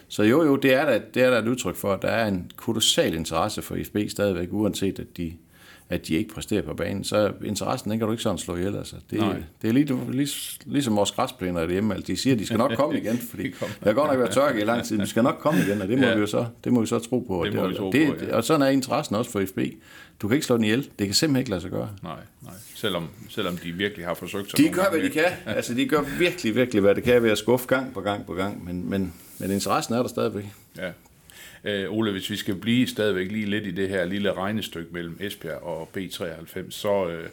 så 0.08 0.22
jo, 0.22 0.44
jo, 0.44 0.56
det 0.56 0.74
er, 0.74 0.84
da, 0.84 1.00
det 1.14 1.22
er 1.22 1.30
da 1.30 1.38
et 1.38 1.48
udtryk 1.48 1.76
for, 1.76 1.92
at 1.92 2.02
der 2.02 2.08
er 2.08 2.28
en 2.28 2.50
kolossal 2.56 3.14
interesse 3.14 3.62
for 3.62 3.76
FB 3.84 3.96
stadigvæk, 4.08 4.48
uanset 4.52 4.98
at 4.98 5.16
de, 5.16 5.32
at 5.88 6.08
de 6.08 6.14
ikke 6.14 6.34
præsterer 6.34 6.62
på 6.62 6.74
banen. 6.74 7.04
Så 7.04 7.32
interessen, 7.44 7.90
den 7.90 7.98
kan 7.98 8.06
du 8.06 8.12
ikke 8.12 8.22
sådan 8.22 8.38
slå 8.38 8.56
ihjel. 8.56 8.76
Altså. 8.76 8.96
Det, 9.10 9.44
det 9.62 9.68
er 9.68 9.72
lige, 9.72 10.12
lige, 10.12 10.28
ligesom 10.66 10.96
vores 10.96 11.12
græsplæner 11.12 11.70
hjemme. 11.70 11.94
Altså, 11.94 12.12
de 12.12 12.16
siger, 12.16 12.34
at 12.34 12.40
de 12.40 12.46
skal 12.46 12.58
nok 12.58 12.72
komme 12.76 12.98
igen, 12.98 13.18
fordi 13.18 13.42
det 13.60 13.68
har 13.82 13.92
godt 13.92 14.10
nok 14.10 14.18
været 14.18 14.30
tørke 14.30 14.60
i 14.60 14.64
lang 14.64 14.84
tid, 14.84 14.98
de 14.98 15.06
skal 15.06 15.22
nok 15.22 15.38
komme 15.38 15.60
igen, 15.60 15.82
og 15.82 15.88
det 15.88 15.98
må, 15.98 16.06
ja. 16.06 16.14
vi, 16.14 16.20
jo 16.20 16.26
så, 16.26 16.46
det 16.64 16.72
må 16.72 16.80
vi 16.80 16.86
så 16.86 16.98
tro 16.98 17.18
på. 17.18 17.44
Det 17.44 17.52
det, 17.52 17.70
vi 17.70 17.74
tro 17.74 17.92
det, 17.92 18.18
på, 18.18 18.24
ja. 18.24 18.36
Og 18.36 18.44
sådan 18.44 18.62
er 18.62 18.68
interessen 18.68 19.16
også 19.16 19.30
for 19.30 19.44
FB. 19.46 19.58
Du 20.22 20.28
kan 20.28 20.34
ikke 20.34 20.46
slå 20.46 20.56
den 20.56 20.64
ihjel. 20.64 20.90
Det 20.98 21.06
kan 21.06 21.14
simpelthen 21.14 21.40
ikke 21.40 21.50
lade 21.50 21.60
sig 21.60 21.70
gøre. 21.70 21.88
Nej, 22.02 22.16
nej. 22.42 22.52
Selvom, 22.74 23.08
selvom 23.28 23.56
de 23.56 23.72
virkelig 23.72 24.06
har 24.06 24.14
forsøgt 24.14 24.50
sig. 24.50 24.58
De 24.58 24.68
gør, 24.68 24.90
hvad 24.90 25.00
de 25.00 25.10
kan. 25.10 25.24
Altså, 25.46 25.74
de 25.74 25.88
gør 25.88 26.00
virkelig, 26.18 26.54
virkelig, 26.54 26.82
hvad 26.82 26.94
det 26.94 27.04
kan 27.04 27.22
ved 27.22 27.30
at 27.30 27.38
skuffe 27.38 27.66
gang 27.66 27.94
på 27.94 28.00
gang 28.00 28.26
på 28.26 28.34
gang. 28.34 28.64
Men, 28.64 28.90
men, 28.90 29.12
men 29.38 29.50
interessen 29.50 29.94
er 29.94 29.98
der 29.98 30.08
stadigvæk. 30.08 30.44
Ja. 30.76 30.90
Øh, 31.64 31.92
Ole, 31.92 32.12
hvis 32.12 32.30
vi 32.30 32.36
skal 32.36 32.54
blive 32.54 32.86
stadigvæk 32.86 33.30
lige 33.30 33.46
lidt 33.46 33.66
i 33.66 33.70
det 33.70 33.88
her 33.88 34.04
lille 34.04 34.32
regnestykke 34.32 34.92
mellem 34.92 35.16
Esbjerg 35.20 35.62
og 35.62 35.88
B93, 35.96 36.70
så 36.70 37.08
øh, 37.08 37.28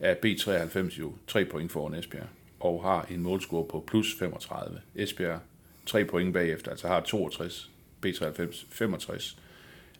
er 0.00 0.14
B93 0.14 0.98
jo 0.98 1.12
3 1.26 1.44
point 1.44 1.72
foran 1.72 1.94
Esbjerg 1.94 2.28
og 2.60 2.82
har 2.82 3.06
en 3.10 3.22
målscore 3.22 3.64
på 3.64 3.84
plus 3.86 4.14
35. 4.18 4.80
Esbjerg 4.94 5.40
3 5.86 6.04
point 6.04 6.32
bagefter, 6.32 6.70
altså 6.70 6.88
har 6.88 7.00
62, 7.00 7.70
B93 8.06 8.64
65. 8.70 9.36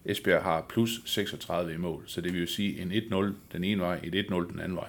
Esbjerg 0.05 0.43
har 0.43 0.67
plus 0.69 0.91
36 1.05 1.75
i 1.75 1.77
mål, 1.77 2.03
så 2.07 2.21
det 2.21 2.33
vil 2.33 2.41
jo 2.41 2.47
sige 2.47 2.83
en 2.83 2.93
1-0 2.93 3.33
den 3.53 3.65
ene 3.65 3.81
vej, 3.81 4.01
et 4.03 4.27
1-0 4.27 4.35
den 4.53 4.61
anden 4.61 4.77
vej. 4.77 4.89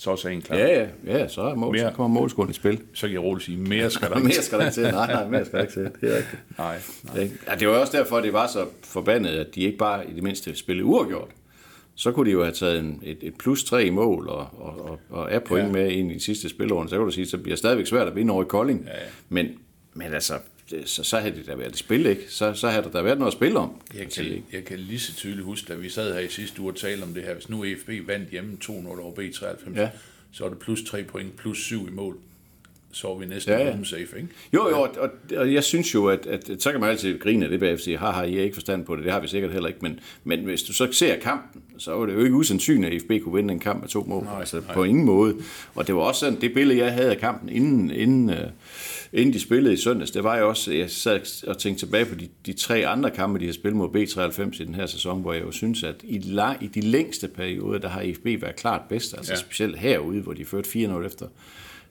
Så 0.00 0.10
er 0.10 0.16
sagen 0.16 0.42
klar. 0.42 0.56
Ja, 0.56 0.80
ja, 0.80 0.88
ja 1.06 1.28
så, 1.28 1.42
er 1.42 1.54
mål, 1.54 1.72
mere, 1.72 1.90
så 1.90 1.96
kommer 1.96 2.20
målscoren 2.20 2.50
i 2.50 2.52
spil. 2.52 2.80
Så 2.94 3.06
kan 3.06 3.12
jeg 3.12 3.22
roligt 3.22 3.44
sige, 3.44 3.58
mere 3.58 3.90
skal 3.90 4.10
der 4.10 4.16
ikke 4.16 4.28
mere 4.28 4.42
skal 4.42 4.58
der 4.58 4.64
ikke 4.64 4.74
til. 4.74 4.82
Nej, 4.82 5.12
nej, 5.12 5.28
mere 5.28 5.44
skal 5.44 5.56
der 5.56 5.62
ikke 5.62 5.72
til. 5.72 5.90
Det 6.00 6.12
er 6.12 6.16
rigtigt. 6.16 6.42
Nej, 6.58 6.78
nej. 7.14 7.30
Ja, 7.46 7.54
det 7.54 7.68
var 7.68 7.74
også 7.74 7.96
derfor, 7.96 8.16
at 8.16 8.24
det 8.24 8.32
var 8.32 8.46
så 8.46 8.66
forbandet, 8.82 9.30
at 9.30 9.54
de 9.54 9.60
ikke 9.60 9.78
bare 9.78 10.10
i 10.10 10.14
det 10.14 10.22
mindste 10.22 10.56
spillede 10.56 10.84
uafgjort. 10.84 11.28
Så 11.94 12.12
kunne 12.12 12.26
de 12.26 12.32
jo 12.32 12.42
have 12.42 12.54
taget 12.54 12.78
en, 12.78 13.00
et, 13.02 13.18
et 13.22 13.34
plus 13.38 13.64
tre 13.64 13.84
i 13.84 13.90
mål 13.90 14.28
og, 14.28 14.48
og, 14.52 14.90
og, 14.90 14.98
og 15.10 15.32
er 15.32 15.38
point 15.38 15.66
ja. 15.66 15.72
med 15.72 15.90
ind 15.90 16.10
i 16.10 16.14
de 16.14 16.20
sidste 16.20 16.48
spilårene. 16.48 16.90
Så 16.90 16.96
kan 16.96 17.04
du 17.04 17.10
sige, 17.10 17.26
så 17.26 17.38
bliver 17.38 17.52
det 17.52 17.58
stadigvæk 17.58 17.86
svært 17.86 18.08
at 18.08 18.16
vinde 18.16 18.32
over 18.32 18.42
i 18.42 18.46
Kolding. 18.48 18.84
Ja, 18.86 18.90
ja. 18.90 19.06
Men, 19.28 19.46
men 19.94 20.14
altså, 20.14 20.34
så, 20.84 21.02
så 21.04 21.18
havde 21.18 21.36
det 21.36 21.46
da 21.46 21.54
været 21.54 21.70
et 21.70 21.76
spil, 21.76 22.06
ikke? 22.06 22.22
Så, 22.28 22.54
så 22.54 22.68
havde 22.68 22.82
der 22.82 22.90
da 22.90 23.02
været 23.02 23.18
noget 23.18 23.32
at 23.32 23.36
spille 23.36 23.58
om. 23.58 23.80
Jeg 23.94 24.02
kan, 24.02 24.10
sige, 24.10 24.44
jeg 24.52 24.64
kan 24.64 24.78
lige 24.78 25.00
så 25.00 25.14
tydeligt 25.14 25.44
huske, 25.44 25.72
at 25.72 25.82
vi 25.82 25.88
sad 25.88 26.14
her 26.14 26.20
i 26.20 26.28
sidste 26.28 26.60
uge 26.60 26.72
og 26.72 26.76
talte 26.76 27.02
om 27.02 27.14
det 27.14 27.22
her. 27.22 27.34
Hvis 27.34 27.48
nu 27.48 27.64
EFB 27.64 27.90
vandt 28.06 28.30
hjemme 28.30 28.58
2-0 28.64 28.70
over 28.70 29.12
B93, 29.12 29.80
ja. 29.80 29.90
så 30.32 30.44
er 30.44 30.48
det 30.48 30.58
plus 30.58 30.82
3 30.82 31.02
point, 31.02 31.36
plus 31.36 31.58
7 31.58 31.88
i 31.88 31.90
mål 31.90 32.16
så 32.92 33.08
er 33.08 33.18
vi 33.18 33.26
næsten 33.26 33.52
ja, 33.52 33.66
ja. 33.66 33.84
safe, 33.84 34.16
ikke? 34.16 34.28
Jo, 34.52 34.68
jo, 34.68 34.80
og, 34.80 34.90
og, 34.98 35.10
og 35.36 35.54
jeg 35.54 35.64
synes 35.64 35.94
jo, 35.94 36.06
at, 36.06 36.26
at, 36.26 36.50
at 36.50 36.62
så 36.62 36.70
kan 36.70 36.80
man 36.80 36.90
altid 36.90 37.18
grine 37.18 37.44
af 37.44 37.50
det 37.50 37.60
bagefter 37.60 37.80
og 37.80 37.84
sige, 37.84 37.98
haha, 37.98 38.22
I 38.22 38.34
har 38.34 38.42
ikke 38.42 38.54
forstand 38.54 38.84
på 38.84 38.96
det, 38.96 39.04
det 39.04 39.12
har 39.12 39.20
vi 39.20 39.28
sikkert 39.28 39.52
heller 39.52 39.68
ikke, 39.68 39.80
men, 39.82 40.00
men 40.24 40.44
hvis 40.44 40.62
du 40.62 40.72
så 40.72 40.92
ser 40.92 41.18
kampen, 41.18 41.62
så 41.78 41.92
var 41.92 42.06
det 42.06 42.14
jo 42.14 42.20
ikke 42.20 42.36
usandsynligt, 42.36 42.94
at 42.94 43.02
FB 43.02 43.24
kunne 43.24 43.34
vinde 43.34 43.54
en 43.54 43.60
kamp 43.60 43.80
med 43.80 43.88
to 43.88 44.04
mål, 44.04 44.24
nej, 44.24 44.40
altså 44.40 44.60
nej. 44.60 44.74
på 44.74 44.84
ingen 44.84 45.04
måde. 45.04 45.34
Og 45.74 45.86
det 45.86 45.94
var 45.94 46.00
også 46.00 46.20
sådan, 46.20 46.40
det 46.40 46.54
billede, 46.54 46.78
jeg 46.78 46.92
havde 46.92 47.10
af 47.10 47.18
kampen, 47.18 47.48
inden, 47.48 47.90
inden, 47.90 48.30
uh, 48.30 48.36
inden 49.12 49.34
de 49.34 49.40
spillede 49.40 49.74
i 49.74 49.76
søndags, 49.76 50.10
det 50.10 50.24
var 50.24 50.36
jo 50.36 50.48
også, 50.48 50.72
jeg 50.72 50.90
sad 50.90 51.20
og 51.46 51.58
tænkte 51.58 51.86
tilbage 51.86 52.04
på 52.04 52.14
de, 52.14 52.28
de 52.46 52.52
tre 52.52 52.86
andre 52.86 53.10
kampe, 53.10 53.40
de 53.40 53.46
har 53.46 53.52
spillet 53.52 53.76
mod 53.76 53.88
B93 53.88 54.62
i 54.62 54.64
den 54.64 54.74
her 54.74 54.86
sæson, 54.86 55.20
hvor 55.20 55.32
jeg 55.32 55.42
jo 55.42 55.50
synes, 55.50 55.84
at 55.84 55.94
i, 56.02 56.18
lang, 56.18 56.62
i 56.62 56.66
de 56.66 56.80
længste 56.80 57.28
perioder, 57.28 57.78
der 57.78 57.88
har 57.88 58.04
FB 58.14 58.24
været 58.24 58.56
klart 58.56 58.80
bedst, 58.88 59.14
altså 59.16 59.32
ja. 59.32 59.38
specielt 59.38 59.78
herude, 59.78 60.20
hvor 60.20 60.32
de 60.32 60.44
førte 60.44 60.68
4-0 60.68 61.06
efter 61.06 61.26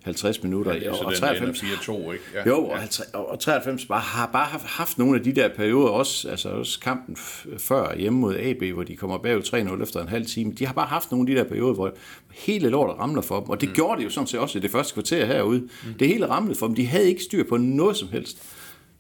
50 0.08 0.44
minutter. 0.44 0.74
Ja, 0.74 0.92
og, 0.92 1.06
og 1.06 1.12
den, 1.12 1.20
93, 1.20 1.60
der 1.60 1.96
ender 1.96 2.08
4-2, 2.08 2.12
ikke? 2.12 2.24
Ja. 2.36 2.48
jo, 2.48 2.66
og, 2.66 2.80
50 2.80 3.10
og 3.14 3.40
93 3.40 3.86
bare, 3.86 4.00
har 4.00 4.30
bare 4.34 4.46
haft, 4.46 4.66
haft 4.66 4.98
nogle 4.98 5.18
af 5.18 5.24
de 5.24 5.36
der 5.36 5.50
perioder, 5.56 5.90
også, 5.90 6.30
altså 6.30 6.50
også 6.50 6.80
kampen 6.80 7.18
før 7.58 7.96
hjemme 7.96 8.20
mod 8.20 8.36
AB, 8.36 8.64
hvor 8.74 8.84
de 8.84 8.96
kommer 8.96 9.18
bagud 9.18 9.42
3-0 9.78 9.84
efter 9.84 10.02
en 10.02 10.08
halv 10.08 10.26
time. 10.26 10.54
De 10.54 10.66
har 10.66 10.74
bare 10.74 10.88
haft 10.88 11.12
nogle 11.12 11.30
af 11.30 11.36
de 11.36 11.42
der 11.42 11.50
perioder, 11.50 11.74
hvor 11.74 11.94
hele 12.34 12.70
lortet 12.70 13.00
ramler 13.00 13.22
for 13.22 13.40
dem. 13.40 13.50
Og 13.50 13.62
det 13.62 13.70
mm. 13.70 13.76
gjorde 13.76 14.00
det 14.00 14.06
jo 14.06 14.10
sådan 14.10 14.28
set 14.28 14.40
også 14.40 14.58
i 14.58 14.62
det 14.62 14.72
første 14.72 14.94
kvarter 14.94 15.26
herude. 15.26 15.60
Mm. 15.60 15.94
Det 16.00 16.08
hele 16.08 16.30
ramlede 16.30 16.60
for 16.60 16.68
dem. 16.68 16.76
De 16.76 16.86
havde 16.86 17.08
ikke 17.08 17.24
styr 17.24 17.44
på 17.44 17.58
noget 17.58 17.98
som 17.98 18.08
helst. 18.12 18.44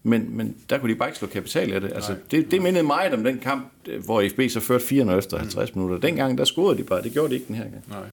Men, 0.04 0.38
men 0.38 0.56
der 0.70 0.78
kunne 0.78 0.94
de 0.94 0.98
bare 0.98 1.10
ikke 1.10 1.20
slå 1.20 1.28
kapital 1.28 1.74
af 1.74 1.82
det. 1.82 1.92
Altså, 1.96 2.16
det, 2.32 2.52
det 2.52 2.62
mindede 2.62 2.84
meget 2.84 3.14
om 3.14 3.24
den 3.24 3.40
kamp, 3.40 3.72
hvor 4.06 4.24
FB 4.30 4.42
så 4.50 4.60
førte 4.60 4.86
4 4.86 5.18
efter 5.18 5.38
50 5.38 5.76
mm. 5.76 5.82
minutter. 5.82 6.08
Dengang, 6.08 6.38
der 6.38 6.44
scorede 6.44 6.78
de 6.78 6.84
bare. 6.84 7.02
Det 7.02 7.14
gjorde 7.14 7.30
de 7.30 7.34
ikke 7.34 7.48
den 7.48 7.56
her 7.56 7.64
gang. 7.64 7.84
Nej. 7.88 8.10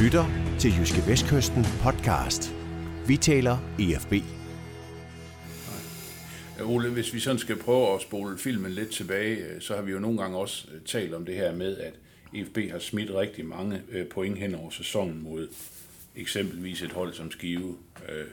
Lytter 0.00 0.24
til 0.58 0.72
Jyske 0.78 1.02
Vestkysten 1.06 1.66
podcast. 1.82 2.54
Vi 3.06 3.16
taler 3.16 3.58
EFB. 3.78 4.12
Ole, 6.62 6.90
hvis 6.90 7.14
vi 7.14 7.20
sådan 7.20 7.38
skal 7.38 7.56
prøve 7.56 7.94
at 7.94 8.02
spole 8.02 8.38
filmen 8.38 8.72
lidt 8.72 8.90
tilbage, 8.90 9.36
øh, 9.36 9.60
så 9.60 9.74
har 9.74 9.82
vi 9.82 9.92
jo 9.92 9.98
nogle 9.98 10.18
gange 10.18 10.38
også 10.38 10.68
øh, 10.74 10.80
talt 10.80 11.14
om 11.14 11.24
det 11.24 11.34
her 11.34 11.54
med, 11.54 11.76
at 11.76 11.92
EFB 12.34 12.70
har 12.70 12.78
smidt 12.78 13.10
rigtig 13.14 13.46
mange 13.46 13.82
øh, 13.90 14.06
point 14.06 14.38
hen 14.38 14.54
over 14.54 14.70
sæsonen 14.70 15.22
mod 15.22 15.48
eksempelvis 16.16 16.82
et 16.82 16.92
hold 16.92 17.12
som 17.12 17.30
Skive, 17.30 17.76
øh, 18.08 18.24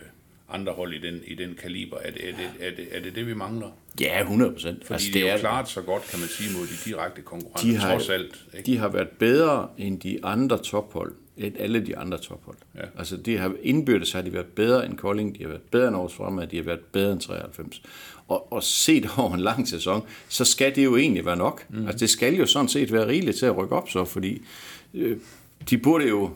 andre 0.50 0.74
hold 0.74 0.93
i 0.93 1.00
den, 1.00 1.21
i 1.27 1.36
den 1.36 1.55
kaliber. 1.62 1.97
Er 1.97 2.12
det 2.12 2.29
er 2.29 2.36
det, 2.36 2.67
er 2.67 2.75
det, 2.75 2.88
er 2.91 3.01
det, 3.01 3.15
det 3.15 3.27
vi 3.27 3.33
mangler? 3.33 3.69
Ja, 4.01 4.21
100 4.21 4.51
procent. 4.51 4.86
Fordi 4.86 4.93
altså, 4.93 5.09
det 5.13 5.29
er 5.29 5.33
jo 5.33 5.39
klaret 5.39 5.67
så 5.67 5.81
godt, 5.81 6.03
kan 6.03 6.19
man 6.19 6.29
sige, 6.29 6.57
mod 6.57 6.67
de 6.67 6.89
direkte 6.89 7.21
konkurrenter, 7.21 7.71
de 7.71 7.77
har, 7.77 7.91
trods 7.91 8.09
alt. 8.09 8.45
Ikke? 8.53 8.65
de 8.65 8.77
har 8.77 8.88
været 8.88 9.09
bedre 9.09 9.69
end 9.77 10.00
de 10.00 10.19
andre 10.24 10.57
tophold, 10.57 11.13
end 11.38 11.56
alle 11.60 11.86
de 11.86 11.98
andre 11.98 12.17
tophold. 12.17 12.58
Ja. 12.75 12.82
Altså, 12.98 13.17
de 13.17 13.38
har 13.38 13.53
indbyrdes 13.63 14.12
har 14.12 14.22
de 14.22 14.34
været 14.34 14.46
bedre 14.46 14.86
end 14.86 14.98
Kolding, 14.98 15.38
de 15.38 15.44
har 15.44 15.48
været 15.48 15.62
bedre 15.62 15.88
end 15.88 15.96
Aarhus 15.96 16.13
Fremad, 16.13 16.48
de 16.48 16.56
har 16.56 16.63
været 16.63 16.79
bedre 16.79 17.12
end 17.12 17.22
93. 17.22 17.82
Og, 18.27 18.53
og 18.53 18.63
set 18.63 19.10
over 19.17 19.34
en 19.34 19.39
lang 19.39 19.67
sæson, 19.67 20.01
så 20.29 20.46
skal 20.46 20.75
det 20.75 20.84
jo 20.84 20.98
egentlig 20.98 21.25
være 21.25 21.38
nok. 21.38 21.65
Mm. 21.70 21.86
Altså, 21.86 22.00
det 22.00 22.10
skal 22.10 22.36
jo 22.36 22.46
sådan 22.46 22.70
set 22.70 22.94
være 22.94 23.08
rigeligt 23.08 23.38
til 23.38 23.46
at 23.46 23.58
rykke 23.58 23.75
op 23.75 23.89
så, 23.89 24.06
fordi 24.06 24.41
øh, 24.94 25.17
de 25.70 25.77
burde 25.77 26.08
jo 26.08 26.29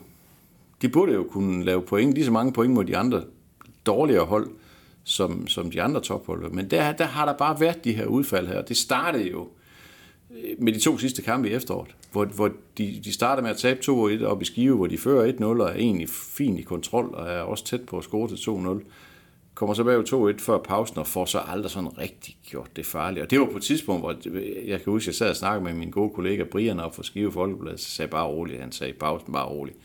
de 0.82 0.88
burde 0.88 1.12
jo 1.12 1.24
kunne 1.30 1.64
lave 1.64 1.82
point, 1.82 2.14
lige 2.14 2.24
så 2.24 2.30
mange 2.30 2.52
point 2.52 2.74
mod 2.74 2.84
de 2.84 2.96
andre 2.96 3.22
dårligere 3.86 4.24
hold, 4.24 4.50
som, 5.04 5.46
som 5.46 5.70
de 5.70 5.82
andre 5.82 6.00
tophold. 6.00 6.50
Men 6.50 6.70
der, 6.70 6.92
der 6.92 7.04
har 7.04 7.24
der 7.24 7.32
bare 7.32 7.60
været 7.60 7.84
de 7.84 7.92
her 7.92 8.06
udfald 8.06 8.46
her. 8.46 8.62
Det 8.62 8.76
startede 8.76 9.30
jo 9.30 9.40
øh, 9.42 9.61
med 10.58 10.72
de 10.72 10.78
to 10.78 10.98
sidste 10.98 11.22
kampe 11.22 11.50
i 11.50 11.52
efteråret, 11.52 11.90
hvor, 12.12 12.24
hvor 12.24 12.52
de, 12.78 13.00
de 13.04 13.12
starter 13.12 13.42
med 13.42 13.50
at 13.50 13.56
tabe 13.56 13.80
2-1 13.84 14.24
op 14.24 14.42
i 14.42 14.44
Skive, 14.44 14.76
hvor 14.76 14.86
de 14.86 14.98
fører 14.98 15.32
1-0 15.32 15.44
og 15.44 15.60
er 15.60 15.74
egentlig 15.74 16.08
fin 16.08 16.58
i 16.58 16.62
kontrol 16.62 17.14
og 17.14 17.28
er 17.28 17.40
også 17.40 17.64
tæt 17.64 17.80
på 17.80 17.98
at 17.98 18.04
score 18.04 18.28
til 18.28 18.36
2-0. 18.80 18.84
Kommer 19.54 19.74
så 19.74 19.84
bagud 19.84 20.34
2-1 20.38 20.44
før 20.44 20.58
pausen 20.58 20.98
og 20.98 21.06
får 21.06 21.24
så 21.24 21.38
aldrig 21.38 21.70
sådan 21.70 21.98
rigtig 21.98 22.36
gjort 22.46 22.76
det 22.76 22.86
farligt. 22.86 23.24
Og 23.24 23.30
det 23.30 23.40
var 23.40 23.46
på 23.46 23.56
et 23.56 23.62
tidspunkt, 23.62 24.02
hvor 24.02 24.14
jeg 24.66 24.82
kan 24.82 24.92
huske, 24.92 25.04
at 25.04 25.06
jeg 25.06 25.14
sad 25.14 25.30
og 25.30 25.36
snakkede 25.36 25.64
med 25.64 25.74
min 25.74 25.90
gode 25.90 26.10
kollega 26.10 26.44
Brian 26.44 26.80
op 26.80 26.94
for 26.94 27.02
Skive 27.02 27.32
Folkeblad, 27.32 27.78
så 27.78 27.90
sagde 27.90 28.10
bare 28.10 28.26
roligt, 28.26 28.60
han 28.60 28.72
sagde 28.72 28.92
pausen 28.92 29.32
bare 29.32 29.48
roligt 29.48 29.76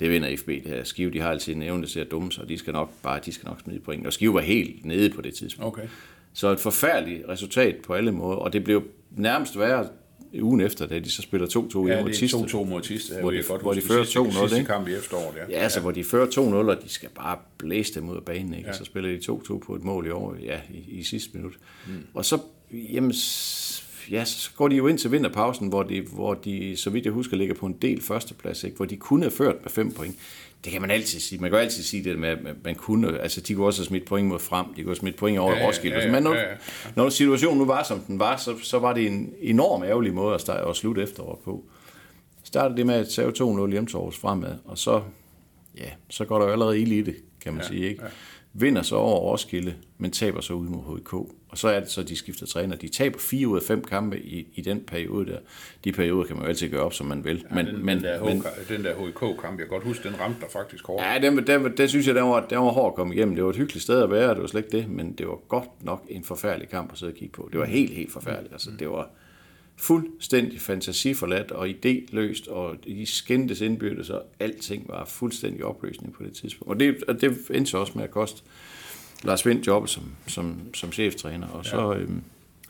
det 0.00 0.10
vinder 0.10 0.36
FB, 0.36 0.46
det 0.48 0.62
her. 0.66 0.84
Skive, 0.84 1.10
de 1.10 1.20
har 1.20 1.30
altid 1.30 1.54
en 1.54 1.62
evne 1.62 1.86
til 1.86 2.00
at 2.00 2.10
dumme 2.10 2.32
sig, 2.32 2.42
og 2.42 2.48
de 2.48 2.58
skal 2.58 2.72
nok 2.72 2.90
bare, 3.02 3.20
de 3.24 3.32
skal 3.32 3.48
nok 3.48 3.60
smide 3.60 3.80
point. 3.80 4.06
Og 4.06 4.12
Skive 4.12 4.34
var 4.34 4.40
helt 4.40 4.84
nede 4.84 5.10
på 5.10 5.22
det 5.22 5.34
tidspunkt. 5.34 5.66
Okay. 5.66 5.88
Så 6.32 6.48
et 6.48 6.60
forfærdeligt 6.60 7.28
resultat 7.28 7.76
på 7.76 7.92
alle 7.92 8.12
måder, 8.12 8.36
og 8.36 8.52
det 8.52 8.64
blev 8.64 8.82
nærmest 9.16 9.58
værre 9.58 9.88
ugen 10.42 10.60
efter, 10.60 10.86
da 10.86 10.98
de 10.98 11.10
så 11.10 11.22
spiller 11.22 11.46
2-2 11.46 11.78
Ja, 11.78 11.86
hjemme 11.86 12.02
mod 12.02 12.08
det 12.10 12.18
Tiste. 12.18 12.36
er 12.38 12.42
2-2 12.42 12.64
mod 12.64 12.80
Tiste. 12.82 13.14
Hvor 13.20 13.30
de- 13.30 13.42
hvor 13.62 13.72
de 13.72 13.80
fører 13.80 14.04
sidste, 14.04 14.18
2-0, 14.20 14.48
sidste 14.48 14.64
kamp 14.64 14.88
i 14.88 14.94
efteråret. 14.94 15.36
Ja, 15.36 15.42
Ja, 15.56 15.58
altså, 15.62 15.80
hvor 15.80 15.90
de 15.90 16.04
fører 16.04 16.26
2-0, 16.26 16.38
og 16.70 16.82
de 16.82 16.88
skal 16.88 17.08
bare 17.14 17.38
blæse 17.58 17.94
dem 17.94 18.08
ud 18.08 18.16
af 18.16 18.22
banen, 18.24 18.54
ikke? 18.54 18.68
Ja. 18.68 18.76
Så 18.76 18.84
spiller 18.84 19.10
de 19.10 19.18
2-2 19.32 19.58
på 19.58 19.74
et 19.74 19.84
mål 19.84 20.06
i 20.06 20.10
år, 20.10 20.36
ja, 20.42 20.60
i, 20.74 20.98
i 20.98 21.02
sidste 21.02 21.30
minut. 21.36 21.52
Mm. 21.86 21.92
Og 22.14 22.24
så, 22.24 22.38
jamen, 22.72 23.12
ja, 24.10 24.24
så 24.24 24.50
går 24.56 24.68
de 24.68 24.76
jo 24.76 24.86
ind 24.86 24.98
til 24.98 25.12
vinterpausen, 25.12 25.68
hvor 25.68 25.82
de, 25.82 26.00
hvor 26.00 26.34
de, 26.34 26.76
så 26.76 26.90
vidt 26.90 27.04
jeg 27.04 27.12
husker, 27.12 27.36
ligger 27.36 27.54
på 27.54 27.66
en 27.66 27.76
del 27.82 28.02
førsteplads, 28.02 28.64
ikke? 28.64 28.76
hvor 28.76 28.86
de 28.86 28.96
kunne 28.96 29.22
have 29.22 29.30
ført 29.30 29.56
med 29.62 29.70
fem 29.70 29.92
point. 29.92 30.16
Det 30.64 30.72
kan 30.72 30.80
man 30.80 30.90
altid 30.90 31.20
sige. 31.20 31.40
Man 31.40 31.50
kan 31.50 31.58
jo 31.58 31.62
altid 31.62 31.82
sige 31.82 32.04
det 32.04 32.18
med, 32.18 32.28
at 32.28 32.38
man 32.64 32.74
kunne, 32.74 33.20
altså 33.20 33.40
de 33.40 33.54
kunne 33.54 33.66
også 33.66 33.80
have 33.80 33.86
smidt 33.86 34.04
point 34.04 34.28
mod 34.28 34.38
frem, 34.38 34.66
de 34.66 34.82
kunne 34.82 34.90
have 34.90 34.96
smidt 34.96 35.16
point 35.16 35.38
over 35.38 35.50
Ja, 35.50 35.56
ja, 35.56 35.62
ja, 35.62 35.68
Roskilde. 35.68 35.96
ja, 35.96 36.06
ja, 36.06 36.12
Men 36.12 36.22
når, 36.22 36.34
ja, 36.34 36.40
ja. 36.40 36.54
når 36.96 37.08
situationen 37.08 37.58
nu 37.58 37.64
var, 37.64 37.82
som 37.82 38.00
den 38.00 38.18
var, 38.18 38.36
så, 38.36 38.58
så 38.62 38.78
var 38.78 38.92
det 38.92 39.06
en 39.06 39.32
enorm 39.40 39.82
ærgerlig 39.82 40.14
måde 40.14 40.34
at, 40.34 40.40
starte, 40.40 40.68
at 40.68 40.76
slutte 40.76 41.02
efteråret 41.02 41.38
på. 41.44 41.64
Startede 42.44 42.76
det 42.76 42.86
med 42.86 42.94
at 42.94 43.08
tage 43.08 43.28
2-0 43.28 43.70
hjem 43.70 43.86
til 43.86 43.96
Aarhus 43.96 44.18
fremad, 44.18 44.56
og 44.64 44.78
så, 44.78 45.02
ja, 45.78 45.90
så 46.10 46.24
går 46.24 46.38
der 46.38 46.46
jo 46.46 46.52
allerede 46.52 46.80
ild 46.80 46.92
i 46.92 47.02
det, 47.02 47.16
kan 47.42 47.52
man 47.52 47.62
ja, 47.62 47.68
sige. 47.68 47.88
Ikke? 47.88 48.02
Ja. 48.02 48.08
Vinder 48.52 48.82
så 48.82 48.96
over 48.96 49.18
Roskilde, 49.18 49.74
men 49.98 50.10
taber 50.10 50.40
så 50.40 50.52
ud 50.54 50.66
mod 50.66 50.98
HK. 50.98 51.12
Og 51.48 51.58
så 51.58 51.68
er 51.68 51.80
det 51.80 51.90
så, 51.90 52.00
at 52.00 52.08
de 52.08 52.16
skifter 52.16 52.46
træner. 52.46 52.76
De 52.76 52.88
taber 52.88 53.18
fire 53.18 53.48
ud 53.48 53.56
af 53.56 53.62
fem 53.62 53.84
kampe 53.84 54.20
i, 54.20 54.48
i 54.54 54.60
den 54.60 54.80
periode 54.80 55.26
der. 55.26 55.38
De 55.84 55.92
perioder 55.92 56.24
kan 56.24 56.36
man 56.36 56.44
jo 56.44 56.48
altid 56.48 56.68
gøre 56.68 56.82
op, 56.82 56.94
som 56.94 57.06
man 57.06 57.24
vil. 57.24 57.44
men, 57.50 57.66
men, 57.66 57.66
den, 57.74 57.84
men, 57.84 57.96
den, 57.96 58.04
der, 58.04 58.24
men, 58.24 58.42
den 58.68 58.84
der 58.84 58.94
HK-kamp, 58.94 59.58
jeg 59.58 59.66
kan 59.66 59.68
godt 59.68 59.84
huske, 59.84 60.08
den 60.08 60.20
ramte 60.20 60.40
der 60.40 60.46
faktisk 60.48 60.86
hårdt. 60.86 61.04
Ja, 61.04 61.18
den, 61.18 61.46
den, 61.46 61.76
den 61.76 61.88
synes 61.88 62.06
jeg, 62.06 62.14
den 62.14 62.24
var, 62.24 62.46
den 62.46 62.58
var 62.58 62.70
hård 62.70 62.92
at 62.92 62.94
komme 62.94 63.14
igennem. 63.14 63.34
Det 63.34 63.44
var 63.44 63.50
et 63.50 63.56
hyggeligt 63.56 63.82
sted 63.82 64.02
at 64.02 64.10
være, 64.10 64.34
det 64.34 64.40
var 64.40 64.46
slet 64.46 64.64
ikke 64.64 64.78
det, 64.78 64.90
men 64.90 65.12
det 65.12 65.28
var 65.28 65.38
godt 65.48 65.84
nok 65.84 66.06
en 66.08 66.24
forfærdelig 66.24 66.68
kamp 66.68 66.92
at 66.92 66.98
sidde 66.98 67.12
og 67.12 67.16
kigge 67.16 67.32
på. 67.32 67.48
Det 67.52 67.60
var 67.60 67.66
helt, 67.66 67.94
helt 67.94 68.12
forfærdeligt. 68.12 68.52
Altså, 68.52 68.70
det 68.78 68.88
var 68.88 69.10
fuldstændig 69.80 70.60
fantasiforladt 70.60 71.50
og 71.50 71.68
idéløst, 71.68 72.50
og 72.50 72.76
de 72.84 73.06
skændtes 73.06 73.60
indbyrdes, 73.60 74.10
og 74.10 74.22
alting 74.40 74.88
var 74.88 75.04
fuldstændig 75.04 75.64
opløsning 75.64 76.12
på 76.12 76.22
det 76.22 76.32
tidspunkt. 76.32 76.72
Og 76.72 76.80
det, 76.80 77.04
og 77.08 77.20
det 77.20 77.38
endte 77.50 77.70
så 77.70 77.78
også 77.78 77.92
med 77.94 78.04
at 78.04 78.10
koste 78.10 78.42
Lars 79.24 79.46
Vind 79.46 79.66
jobbet 79.66 79.90
som, 79.90 80.02
som, 80.26 80.58
som 80.74 80.92
cheftræner, 80.92 81.46
og 81.48 81.64
så... 81.64 81.92
Ja. 81.92 81.98
Øhm, 81.98 82.22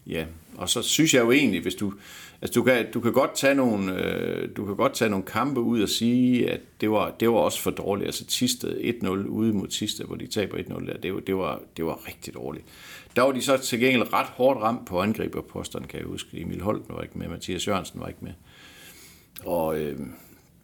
Ja, 0.09 0.25
og 0.57 0.69
så 0.69 0.83
synes 0.83 1.15
jeg 1.15 1.25
jo 1.25 1.31
egentlig, 1.31 1.61
hvis 1.61 1.75
du, 1.75 1.93
altså 2.43 2.61
du 2.61 2.63
kan, 2.63 2.93
du 2.93 3.01
kan 3.01 3.13
godt 3.13 3.35
tage 3.35 3.55
nogle, 3.55 4.05
øh, 4.05 4.49
du 4.57 4.65
kan 4.65 4.77
godt 4.77 4.95
tage 4.95 5.11
nogle 5.11 5.25
kampe 5.25 5.61
ud 5.61 5.83
og 5.83 5.89
sige, 5.89 6.51
at 6.51 6.61
det 6.81 6.91
var, 6.91 7.15
det 7.21 7.29
var 7.29 7.35
også 7.35 7.61
for 7.61 7.71
dårligt. 7.71 8.07
Altså 8.07 8.27
Tisted 8.27 8.81
1-0 9.03 9.09
ude 9.09 9.53
mod 9.53 9.69
Tisted, 9.69 10.05
hvor 10.05 10.17
de 10.17 10.27
taber 10.27 10.59
1-0 10.59 10.87
der, 10.87 10.97
det, 10.97 11.15
var, 11.15 11.21
det, 11.21 11.37
var, 11.37 11.61
det 11.77 11.87
var 11.87 12.07
rigtig 12.09 12.35
dårligt. 12.35 12.65
Der 13.17 13.23
var 13.23 13.33
de 13.33 13.43
så 13.43 13.57
til 13.57 13.81
gengæld 13.81 14.13
ret 14.13 14.27
hårdt 14.27 14.61
ramt 14.61 14.87
på 14.87 15.01
angriberposterne, 15.01 15.87
kan 15.87 15.99
jeg 15.99 16.07
huske. 16.07 16.41
Emil 16.41 16.61
Holten 16.61 16.95
var 16.95 17.03
ikke 17.03 17.19
med, 17.19 17.29
Mathias 17.29 17.69
Jørgensen 17.69 18.01
var 18.01 18.09
ikke 18.09 18.21
med. 18.25 18.33
Og 19.45 19.81
øh, 19.81 19.99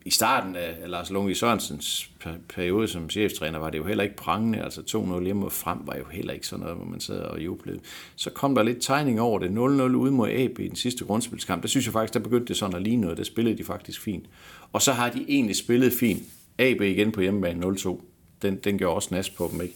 i 0.07 0.11
starten 0.11 0.57
af 0.57 0.77
Lars 0.87 1.11
Lunge 1.11 1.35
Sørensens 1.35 2.11
periode 2.49 2.89
som 2.89 3.11
cheftræner, 3.11 3.59
var 3.59 3.71
det 3.71 3.79
jo 3.79 3.85
heller 3.85 4.05
ikke 4.05 4.17
prangende. 4.17 4.63
Altså 4.63 4.81
2-0 4.81 5.25
hjemme 5.25 5.45
og 5.45 5.53
frem 5.53 5.79
var 5.85 5.97
jo 5.97 6.05
heller 6.13 6.33
ikke 6.33 6.47
sådan 6.47 6.61
noget, 6.61 6.77
hvor 6.77 6.87
man 6.87 7.01
sad 7.01 7.19
og 7.19 7.45
jublede. 7.45 7.81
Så 8.17 8.31
kom 8.31 8.55
der 8.55 8.63
lidt 8.63 8.79
tegning 8.81 9.21
over 9.21 9.39
det. 9.39 9.49
0-0 9.49 9.53
ude 9.97 10.11
mod 10.11 10.29
AB 10.29 10.59
i 10.59 10.69
den 10.69 10.77
sidste 10.77 11.05
grundspilskamp. 11.05 11.63
Der 11.63 11.69
synes 11.69 11.87
jeg 11.87 11.93
faktisk, 11.93 12.15
der 12.15 12.21
begyndte 12.21 12.49
det 12.49 12.57
sådan 12.57 12.77
at 12.77 12.83
ligne 12.83 13.03
noget. 13.03 13.19
Der 13.19 13.25
spillede 13.25 13.59
de 13.59 13.65
faktisk 13.65 14.01
fint. 14.01 14.25
Og 14.73 14.83
så 14.83 14.93
har 14.93 15.11
de 15.11 15.25
egentlig 15.29 15.57
spillet 15.57 15.93
fint. 15.93 16.23
AB 16.59 16.81
igen 16.81 17.13
på 17.13 17.21
hjemmebane 17.21 17.67
0-2. 17.67 18.01
Den, 18.43 18.57
den 18.57 18.79
gjorde 18.79 18.95
også 18.95 19.15
nas 19.15 19.31
på 19.31 19.49
dem, 19.53 19.61
ikke? 19.61 19.75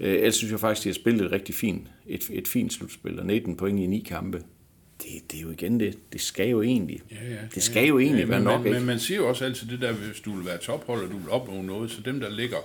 Øh, 0.00 0.14
ellers 0.14 0.34
synes 0.34 0.50
jeg 0.50 0.60
faktisk, 0.60 0.84
de 0.84 0.88
har 0.88 0.94
spillet 0.94 1.24
et 1.24 1.32
rigtig 1.32 1.54
fint, 1.54 1.82
et, 2.06 2.30
et 2.32 2.48
fint 2.48 2.72
slutspil, 2.72 3.20
og 3.20 3.26
19 3.26 3.56
point 3.56 3.80
i 3.80 3.86
ni 3.86 3.98
kampe. 3.98 4.42
Det, 5.02 5.32
det 5.32 5.38
er 5.38 5.42
jo 5.42 5.50
igen 5.50 5.80
det. 5.80 5.98
Det 6.12 6.20
skal 6.20 6.48
jo 6.48 6.62
egentlig, 6.62 7.00
Ja, 7.10 7.16
ja, 7.30 7.36
det 7.54 7.62
skal 7.62 7.86
jo 7.88 7.98
egentlig 7.98 8.28
være 8.28 8.38
men, 8.38 8.44
nok, 8.44 8.58
men, 8.60 8.66
ikke? 8.66 8.78
Men 8.78 8.86
man 8.86 8.98
siger 8.98 9.18
jo 9.18 9.28
også 9.28 9.44
altid 9.44 9.68
det 9.68 9.80
der, 9.80 9.92
hvis 9.92 10.20
du 10.20 10.36
vil 10.36 10.46
være 10.46 10.58
tophold, 10.58 11.02
og 11.04 11.10
du 11.10 11.18
vil 11.18 11.30
opnå 11.30 11.62
noget, 11.62 11.90
så 11.90 12.00
dem, 12.04 12.20
der 12.20 12.30
ligger, 12.30 12.56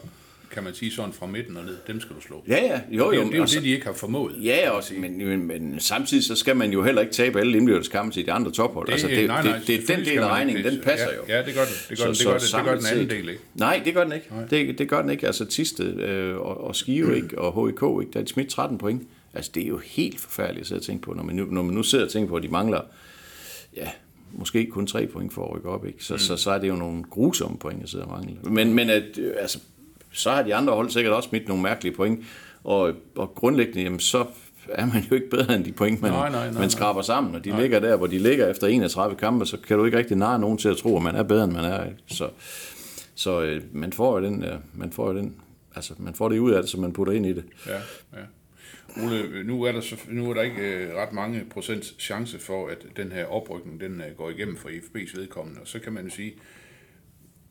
kan 0.52 0.64
man 0.64 0.74
sige 0.74 0.92
sådan 0.92 1.14
fra 1.14 1.26
midten 1.26 1.58
og 1.58 1.64
ned, 1.66 1.78
dem 1.88 2.00
skal 2.02 2.16
du 2.16 2.22
slå. 2.22 2.44
Ja, 2.48 2.64
ja, 2.64 2.82
jo, 2.92 3.12
det, 3.12 3.18
er 3.18 3.22
jo. 3.22 3.26
jo- 3.26 3.28
det 3.28 3.34
er 3.34 3.38
jo 3.38 3.42
altså- 3.42 3.56
det, 3.56 3.64
de 3.66 3.70
ikke 3.70 3.86
har 3.86 3.94
formået. 3.94 4.36
Ja, 4.44 4.70
også, 4.70 4.94
men, 4.98 5.18
men, 5.26 5.48
men 5.48 5.80
samtidig 5.80 6.24
så 6.24 6.36
skal 6.36 6.56
man 6.58 6.72
jo 6.72 6.84
heller 6.84 7.02
ikke 7.02 7.14
tabe 7.14 7.40
alle 7.40 7.58
indbyrdes 7.58 7.88
kampe 7.88 8.14
til 8.14 8.26
de 8.26 8.32
andre 8.32 8.52
tophold. 8.52 8.86
Det- 8.88 8.92
altså, 8.94 9.08
det, 9.08 9.28
nej, 9.28 9.44
nej, 9.44 9.58
det, 9.58 9.68
det, 9.68 9.88
den 9.88 10.00
del 10.06 10.18
af 10.18 10.28
regningen, 10.28 10.66
den 10.66 10.82
passer 10.84 11.08
Ja, 11.10 11.16
jo. 11.16 11.22
ja, 11.28 11.46
det 11.46 11.54
gør 11.54 11.62
den. 11.66 11.74
Det 11.90 11.98
gør 11.98 12.06
den. 12.06 12.14
Det 12.16 12.26
gør 12.26 12.34
den. 12.34 12.42
Det 12.42 12.66
gør 12.66 12.76
den 12.76 12.86
anden 12.92 13.10
del 13.10 13.30
ikke. 13.30 13.42
Nej, 13.56 13.82
det 13.86 13.94
gør 13.94 14.04
den 14.04 14.14
ikke. 14.14 14.28
Det, 14.50 14.78
det 14.80 14.90
gør 14.90 15.02
den 15.02 15.12
ikke. 15.12 15.28
Altså 15.28 15.46
Tisted 15.46 16.00
øh, 16.00 16.38
og, 16.38 16.64
og 16.64 16.76
Skive 16.76 17.16
ikke, 17.24 17.40
og 17.40 17.68
HIK, 17.68 18.02
ikke, 18.02 18.14
der 18.14 18.22
er 18.22 18.26
smidt 18.26 18.50
13 18.50 18.78
point. 18.78 19.02
Altså 19.34 19.52
det 19.56 19.64
er 19.64 19.68
jo 19.68 19.78
helt 19.78 20.20
forfærdeligt 20.20 20.62
at 20.62 20.68
sidde 20.68 20.80
og 20.80 20.84
tænke 20.84 21.02
på, 21.02 21.14
når 21.14 21.24
man 21.24 21.36
nu, 21.36 21.46
når 21.46 21.62
man 21.62 21.76
nu 21.76 21.84
sidder 21.84 22.06
og 22.06 22.12
tænker 22.12 22.30
på, 22.30 22.36
at 22.36 22.44
de 22.44 22.48
mangler 22.48 22.82
ja, 23.76 23.90
måske 24.32 24.66
kun 24.66 24.88
tre 24.88 25.08
point 25.08 25.34
for 25.34 25.46
at 25.46 25.56
rykke 25.56 25.70
op, 25.70 25.86
ikke? 25.86 26.06
Så, 26.06 26.14
mm. 26.14 26.20
så, 26.20 26.38
så 26.38 26.52
er 26.52 26.58
det 26.58 26.68
jo 26.68 26.76
nogle 26.76 27.04
grusomme 27.04 27.58
point, 27.58 27.82
jeg 27.82 27.90
sidder 27.90 28.06
og 28.06 28.12
mangler. 28.12 28.50
Men, 28.50 28.74
men 28.74 28.90
at, 28.90 29.18
øh, 29.18 29.34
altså, 29.40 29.60
så 30.12 30.32
har 30.32 30.44
de 30.44 30.56
andre 30.56 30.74
hold 30.74 30.90
sikkert 30.90 31.14
også 31.14 31.30
smidt 31.30 31.48
nogle 31.48 31.64
mærkelige 31.64 31.96
point, 31.96 32.20
og, 32.64 32.94
og 33.16 33.36
grundlæggende, 33.36 33.82
jamen, 33.82 34.00
så, 34.00 34.26
er 34.70 34.86
man 34.86 35.04
jo 35.12 35.16
ikke 35.16 35.30
bedre 35.30 35.56
end 35.56 35.66
de 35.66 35.72
point, 35.72 36.02
man, 36.02 36.12
Nej, 36.12 36.30
nej, 36.30 36.52
nej, 36.52 36.60
man 36.60 36.70
skraber 36.70 37.02
sammen. 37.02 37.36
Og 37.36 37.46
de 37.46 37.58
ligger 37.58 37.80
der, 37.80 37.96
hvor 37.96 38.08
de 38.08 38.20
ligger 38.20 38.48
efter 38.48 38.68
31 38.68 39.16
kampe, 39.16 39.46
så 39.46 39.58
kan 39.58 39.78
du 39.78 39.86
ikke 39.86 39.98
rigtig 39.98 40.18
narre 40.18 40.40
nogen 40.40 40.58
til 40.58 40.70
at 40.70 40.78
tro, 40.78 40.98
at 40.98 41.04
man 41.04 41.16
er 41.16 41.24
bedre, 41.24 41.44
end 41.44 41.52
man 41.52 41.66
er. 41.66 41.86
Ikke? 41.86 41.98
Så, 42.08 42.30
så 43.16 43.42
øh, 43.42 43.62
man 43.72 43.94
får 43.94 44.20
jo 44.20 44.26
den, 44.26 44.44
øh, 44.44 44.56
man 44.74 44.92
får 44.92 45.12
jo 45.12 45.18
den, 45.18 45.36
altså 45.76 45.94
man 45.98 46.14
får 46.14 46.30
det 46.30 46.40
ud 46.40 46.52
af 46.52 46.62
det, 46.62 46.72
så 46.72 46.80
man 46.80 46.94
putter 46.94 47.14
ind 47.14 47.26
i 47.26 47.34
det. 47.34 47.44
Ja, 47.68 47.74
ja. 48.14 48.22
Ole, 48.98 49.44
nu 49.44 49.64
er 49.64 49.72
der, 49.72 49.82
så, 49.82 49.96
nu 50.10 50.30
er 50.30 50.34
der 50.34 50.42
ikke 50.42 50.62
øh, 50.62 50.96
ret 50.96 51.14
mange 51.14 51.46
procents 51.50 51.96
chance 52.00 52.40
for, 52.40 52.68
at 52.68 52.86
den 52.98 53.12
her 53.12 53.26
oprykning, 53.26 53.80
den 53.80 54.02
øh, 54.02 54.18
går 54.18 54.30
igennem 54.30 54.58
for 54.58 54.70
IFB's 54.70 55.18
vedkommende. 55.18 55.62
Og 55.62 55.68
så 55.68 55.80
kan 55.80 55.94
man 55.94 56.04
jo 56.04 56.10
sige, 56.10 56.34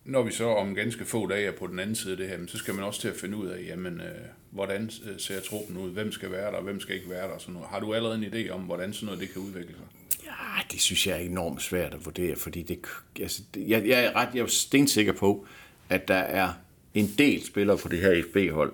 når 0.04 0.22
vi 0.22 0.32
så 0.32 0.44
om 0.44 0.74
ganske 0.74 1.04
få 1.04 1.26
dage 1.26 1.46
er 1.46 1.52
på 1.52 1.66
den 1.66 1.78
anden 1.78 1.96
side 1.96 2.12
af 2.12 2.16
det 2.16 2.28
her, 2.28 2.38
så 2.46 2.58
skal 2.58 2.74
man 2.74 2.84
også 2.84 3.00
til 3.00 3.08
at 3.08 3.16
finde 3.16 3.36
ud 3.36 3.46
af, 3.46 3.66
jamen, 3.66 4.00
øh, 4.00 4.26
hvordan 4.50 4.90
øh, 5.10 5.18
ser 5.18 5.40
truppen 5.40 5.76
ud, 5.76 5.90
hvem 5.90 6.12
skal 6.12 6.30
være 6.30 6.50
der, 6.50 6.56
og 6.56 6.62
hvem 6.62 6.80
skal 6.80 6.96
ikke 6.96 7.10
være 7.10 7.28
der. 7.28 7.34
Og 7.34 7.40
sådan 7.40 7.54
noget. 7.54 7.68
Har 7.68 7.80
du 7.80 7.94
allerede 7.94 8.26
en 8.26 8.34
idé 8.34 8.50
om, 8.50 8.60
hvordan 8.60 8.92
sådan 8.92 9.06
noget 9.06 9.20
det 9.20 9.32
kan 9.32 9.42
udvikle 9.42 9.74
sig? 9.74 9.86
Ja, 10.24 10.62
det 10.72 10.80
synes 10.80 11.06
jeg 11.06 11.16
er 11.16 11.20
enormt 11.20 11.62
svært 11.62 11.94
at 11.94 12.04
vurdere, 12.04 12.36
fordi 12.36 12.62
det, 12.62 12.78
altså, 13.20 13.42
jeg, 13.56 13.86
jeg 13.86 14.04
er 14.04 14.16
ret 14.16 14.28
jeg 14.34 14.42
er 14.42 14.46
stensikker 14.46 15.12
på, 15.12 15.46
at 15.88 16.08
der 16.08 16.14
er 16.14 16.52
en 16.94 17.14
del 17.18 17.46
spillere 17.46 17.78
på 17.78 17.88
det 17.88 17.98
her 17.98 18.22
FB-hold, 18.22 18.72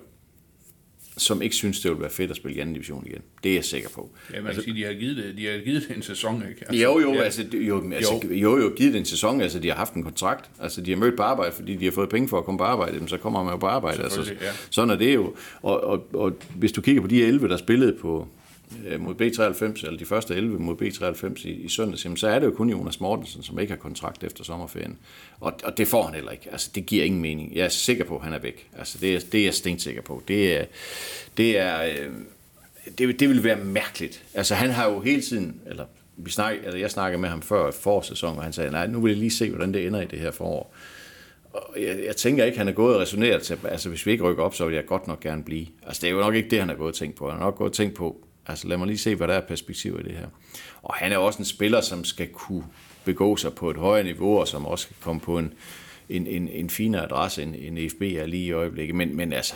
som 1.17 1.41
ikke 1.41 1.55
synes, 1.55 1.79
det 1.79 1.91
vil 1.91 1.99
være 1.99 2.09
fedt 2.09 2.31
at 2.31 2.37
spille 2.37 2.57
i 2.57 2.59
anden 2.59 2.73
division 2.73 3.03
igen. 3.07 3.21
Det 3.43 3.51
er 3.51 3.55
jeg 3.55 3.65
sikker 3.65 3.89
på. 3.89 4.09
Ja, 4.33 4.41
man 4.41 4.47
altså, 4.47 4.63
sige, 4.63 4.75
de 4.75 4.83
har 4.83 4.93
givet 4.93 5.17
det, 5.17 5.37
de 5.37 5.45
har 5.45 5.57
givet 5.65 5.85
det 5.87 5.95
en 5.95 6.01
sæson, 6.01 6.43
ikke? 6.49 6.83
Jo, 6.83 6.99
jo, 6.99 7.13
ja. 7.13 7.21
altså, 7.21 7.45
jo, 7.53 7.91
altså, 7.93 8.27
jo, 8.31 8.57
jo, 8.57 8.73
givet 8.77 8.93
det 8.93 8.99
en 8.99 9.05
sæson, 9.05 9.41
altså, 9.41 9.59
de 9.59 9.67
har 9.67 9.75
haft 9.75 9.93
en 9.93 10.03
kontrakt, 10.03 10.49
altså, 10.59 10.81
de 10.81 10.91
har 10.91 10.97
mødt 10.97 11.17
på 11.17 11.23
arbejde, 11.23 11.51
fordi 11.55 11.75
de 11.75 11.85
har 11.85 11.91
fået 11.91 12.09
penge 12.09 12.29
for 12.29 12.37
at 12.37 12.45
komme 12.45 12.57
på 12.57 12.63
arbejde, 12.63 12.93
jamen, 12.93 13.07
så 13.07 13.17
kommer 13.17 13.43
man 13.43 13.53
jo 13.53 13.57
på 13.57 13.67
arbejde, 13.67 14.03
altså, 14.03 14.21
ja. 14.41 14.51
sådan 14.69 14.89
er 14.89 14.95
det 14.95 15.15
jo, 15.15 15.35
og, 15.61 15.83
og, 15.83 16.07
og, 16.13 16.33
hvis 16.55 16.71
du 16.71 16.81
kigger 16.81 17.01
på 17.01 17.07
de 17.07 17.23
11, 17.23 17.49
der 17.49 17.57
spillede 17.57 17.93
på, 17.93 18.27
Øh, 18.85 19.01
mod 19.01 19.15
B93, 19.15 19.85
eller 19.85 19.97
de 19.97 20.05
første 20.05 20.35
11 20.35 20.59
mod 20.59 20.75
B93 20.81 21.47
i, 21.47 21.51
i 21.51 21.69
søndags, 21.69 22.05
jamen, 22.05 22.17
så 22.17 22.27
er 22.27 22.39
det 22.39 22.45
jo 22.45 22.51
kun 22.51 22.69
Jonas 22.69 22.99
Mortensen, 22.99 23.43
som 23.43 23.59
ikke 23.59 23.71
har 23.71 23.77
kontrakt 23.77 24.23
efter 24.23 24.43
sommerferien, 24.43 24.97
og, 25.39 25.53
og 25.63 25.77
det 25.77 25.87
får 25.87 26.03
han 26.03 26.13
heller 26.13 26.31
ikke, 26.31 26.51
altså, 26.51 26.69
det 26.75 26.85
giver 26.85 27.03
ingen 27.05 27.21
mening, 27.21 27.55
jeg 27.55 27.65
er 27.65 27.69
sikker 27.69 28.03
på, 28.03 28.17
at 28.17 28.23
han 28.23 28.33
er 28.33 28.39
væk, 28.39 28.69
altså, 28.77 28.97
det 29.01 29.15
er, 29.15 29.19
det 29.31 29.39
er 29.39 29.43
jeg 29.43 29.53
stensikker 29.53 30.01
på, 30.01 30.23
det 30.27 30.57
er, 30.57 30.65
det 31.37 31.59
er, 31.59 31.83
øh, 31.83 32.09
det, 32.97 33.19
det 33.19 33.29
ville 33.29 33.43
være 33.43 33.57
mærkeligt. 33.57 34.23
Altså 34.33 34.55
han 34.55 34.69
har 34.69 34.91
jo 34.91 34.99
hele 34.99 35.21
tiden, 35.21 35.61
eller 35.65 35.85
vi 36.17 36.31
snak, 36.31 36.55
eller 36.63 36.79
jeg 36.79 36.91
snakkede 36.91 37.21
med 37.21 37.29
ham 37.29 37.41
før 37.41 37.71
forårssæsonen, 37.71 38.37
og 38.37 38.43
han 38.43 38.53
sagde, 38.53 38.71
nej, 38.71 38.87
nu 38.87 39.01
vil 39.01 39.09
jeg 39.09 39.19
lige 39.19 39.31
se, 39.31 39.49
hvordan 39.49 39.73
det 39.73 39.87
ender 39.87 40.01
i 40.01 40.05
det 40.05 40.19
her 40.19 40.31
forår. 40.31 40.73
Og 41.53 41.81
jeg, 41.81 41.99
jeg 42.05 42.15
tænker 42.15 42.45
ikke, 42.45 42.57
han 42.57 42.67
er 42.67 42.71
gået 42.71 42.95
og 42.95 43.01
resoneret 43.01 43.41
til, 43.41 43.57
altså 43.63 43.89
hvis 43.89 44.05
vi 44.05 44.11
ikke 44.11 44.23
rykker 44.23 44.43
op, 44.43 44.55
så 44.55 44.65
vil 44.65 44.75
jeg 44.75 44.85
godt 44.85 45.07
nok 45.07 45.19
gerne 45.19 45.43
blive. 45.43 45.67
Altså 45.83 46.01
det 46.01 46.07
er 46.07 46.11
jo 46.11 46.19
nok 46.19 46.35
ikke 46.35 46.49
det, 46.49 46.59
han 46.59 46.69
har 46.69 46.75
gået 46.75 46.89
og 46.89 46.95
tænkt 46.95 47.15
på. 47.15 47.29
Han 47.29 47.37
har 47.37 47.45
nok 47.45 47.57
gået 47.57 47.69
og 47.69 47.75
tænkt 47.75 47.95
på, 47.95 48.27
altså 48.47 48.67
lad 48.67 48.77
mig 48.77 48.87
lige 48.87 48.97
se, 48.97 49.15
hvad 49.15 49.27
der 49.27 49.33
er 49.33 49.41
perspektiv 49.41 49.99
i 49.99 50.03
det 50.03 50.17
her. 50.17 50.27
Og 50.81 50.93
han 50.93 51.11
er 51.11 51.17
også 51.17 51.39
en 51.39 51.45
spiller, 51.45 51.81
som 51.81 52.03
skal 52.03 52.27
kunne 52.27 52.63
begå 53.05 53.35
sig 53.35 53.53
på 53.53 53.69
et 53.69 53.77
højere 53.77 54.03
niveau, 54.03 54.39
og 54.39 54.47
som 54.47 54.65
også 54.65 54.83
skal 54.83 54.95
komme 55.01 55.21
på 55.21 55.39
en, 55.39 55.53
en, 56.09 56.27
en, 56.27 56.47
en 56.47 56.69
finere 56.69 57.03
adresse, 57.03 57.43
end, 57.43 57.55
end 57.55 57.89
FB 57.89 58.01
er 58.01 58.25
lige 58.25 58.45
i 58.45 58.51
øjeblikket. 58.51 58.95
Men, 58.95 59.15
men 59.15 59.33
altså, 59.33 59.53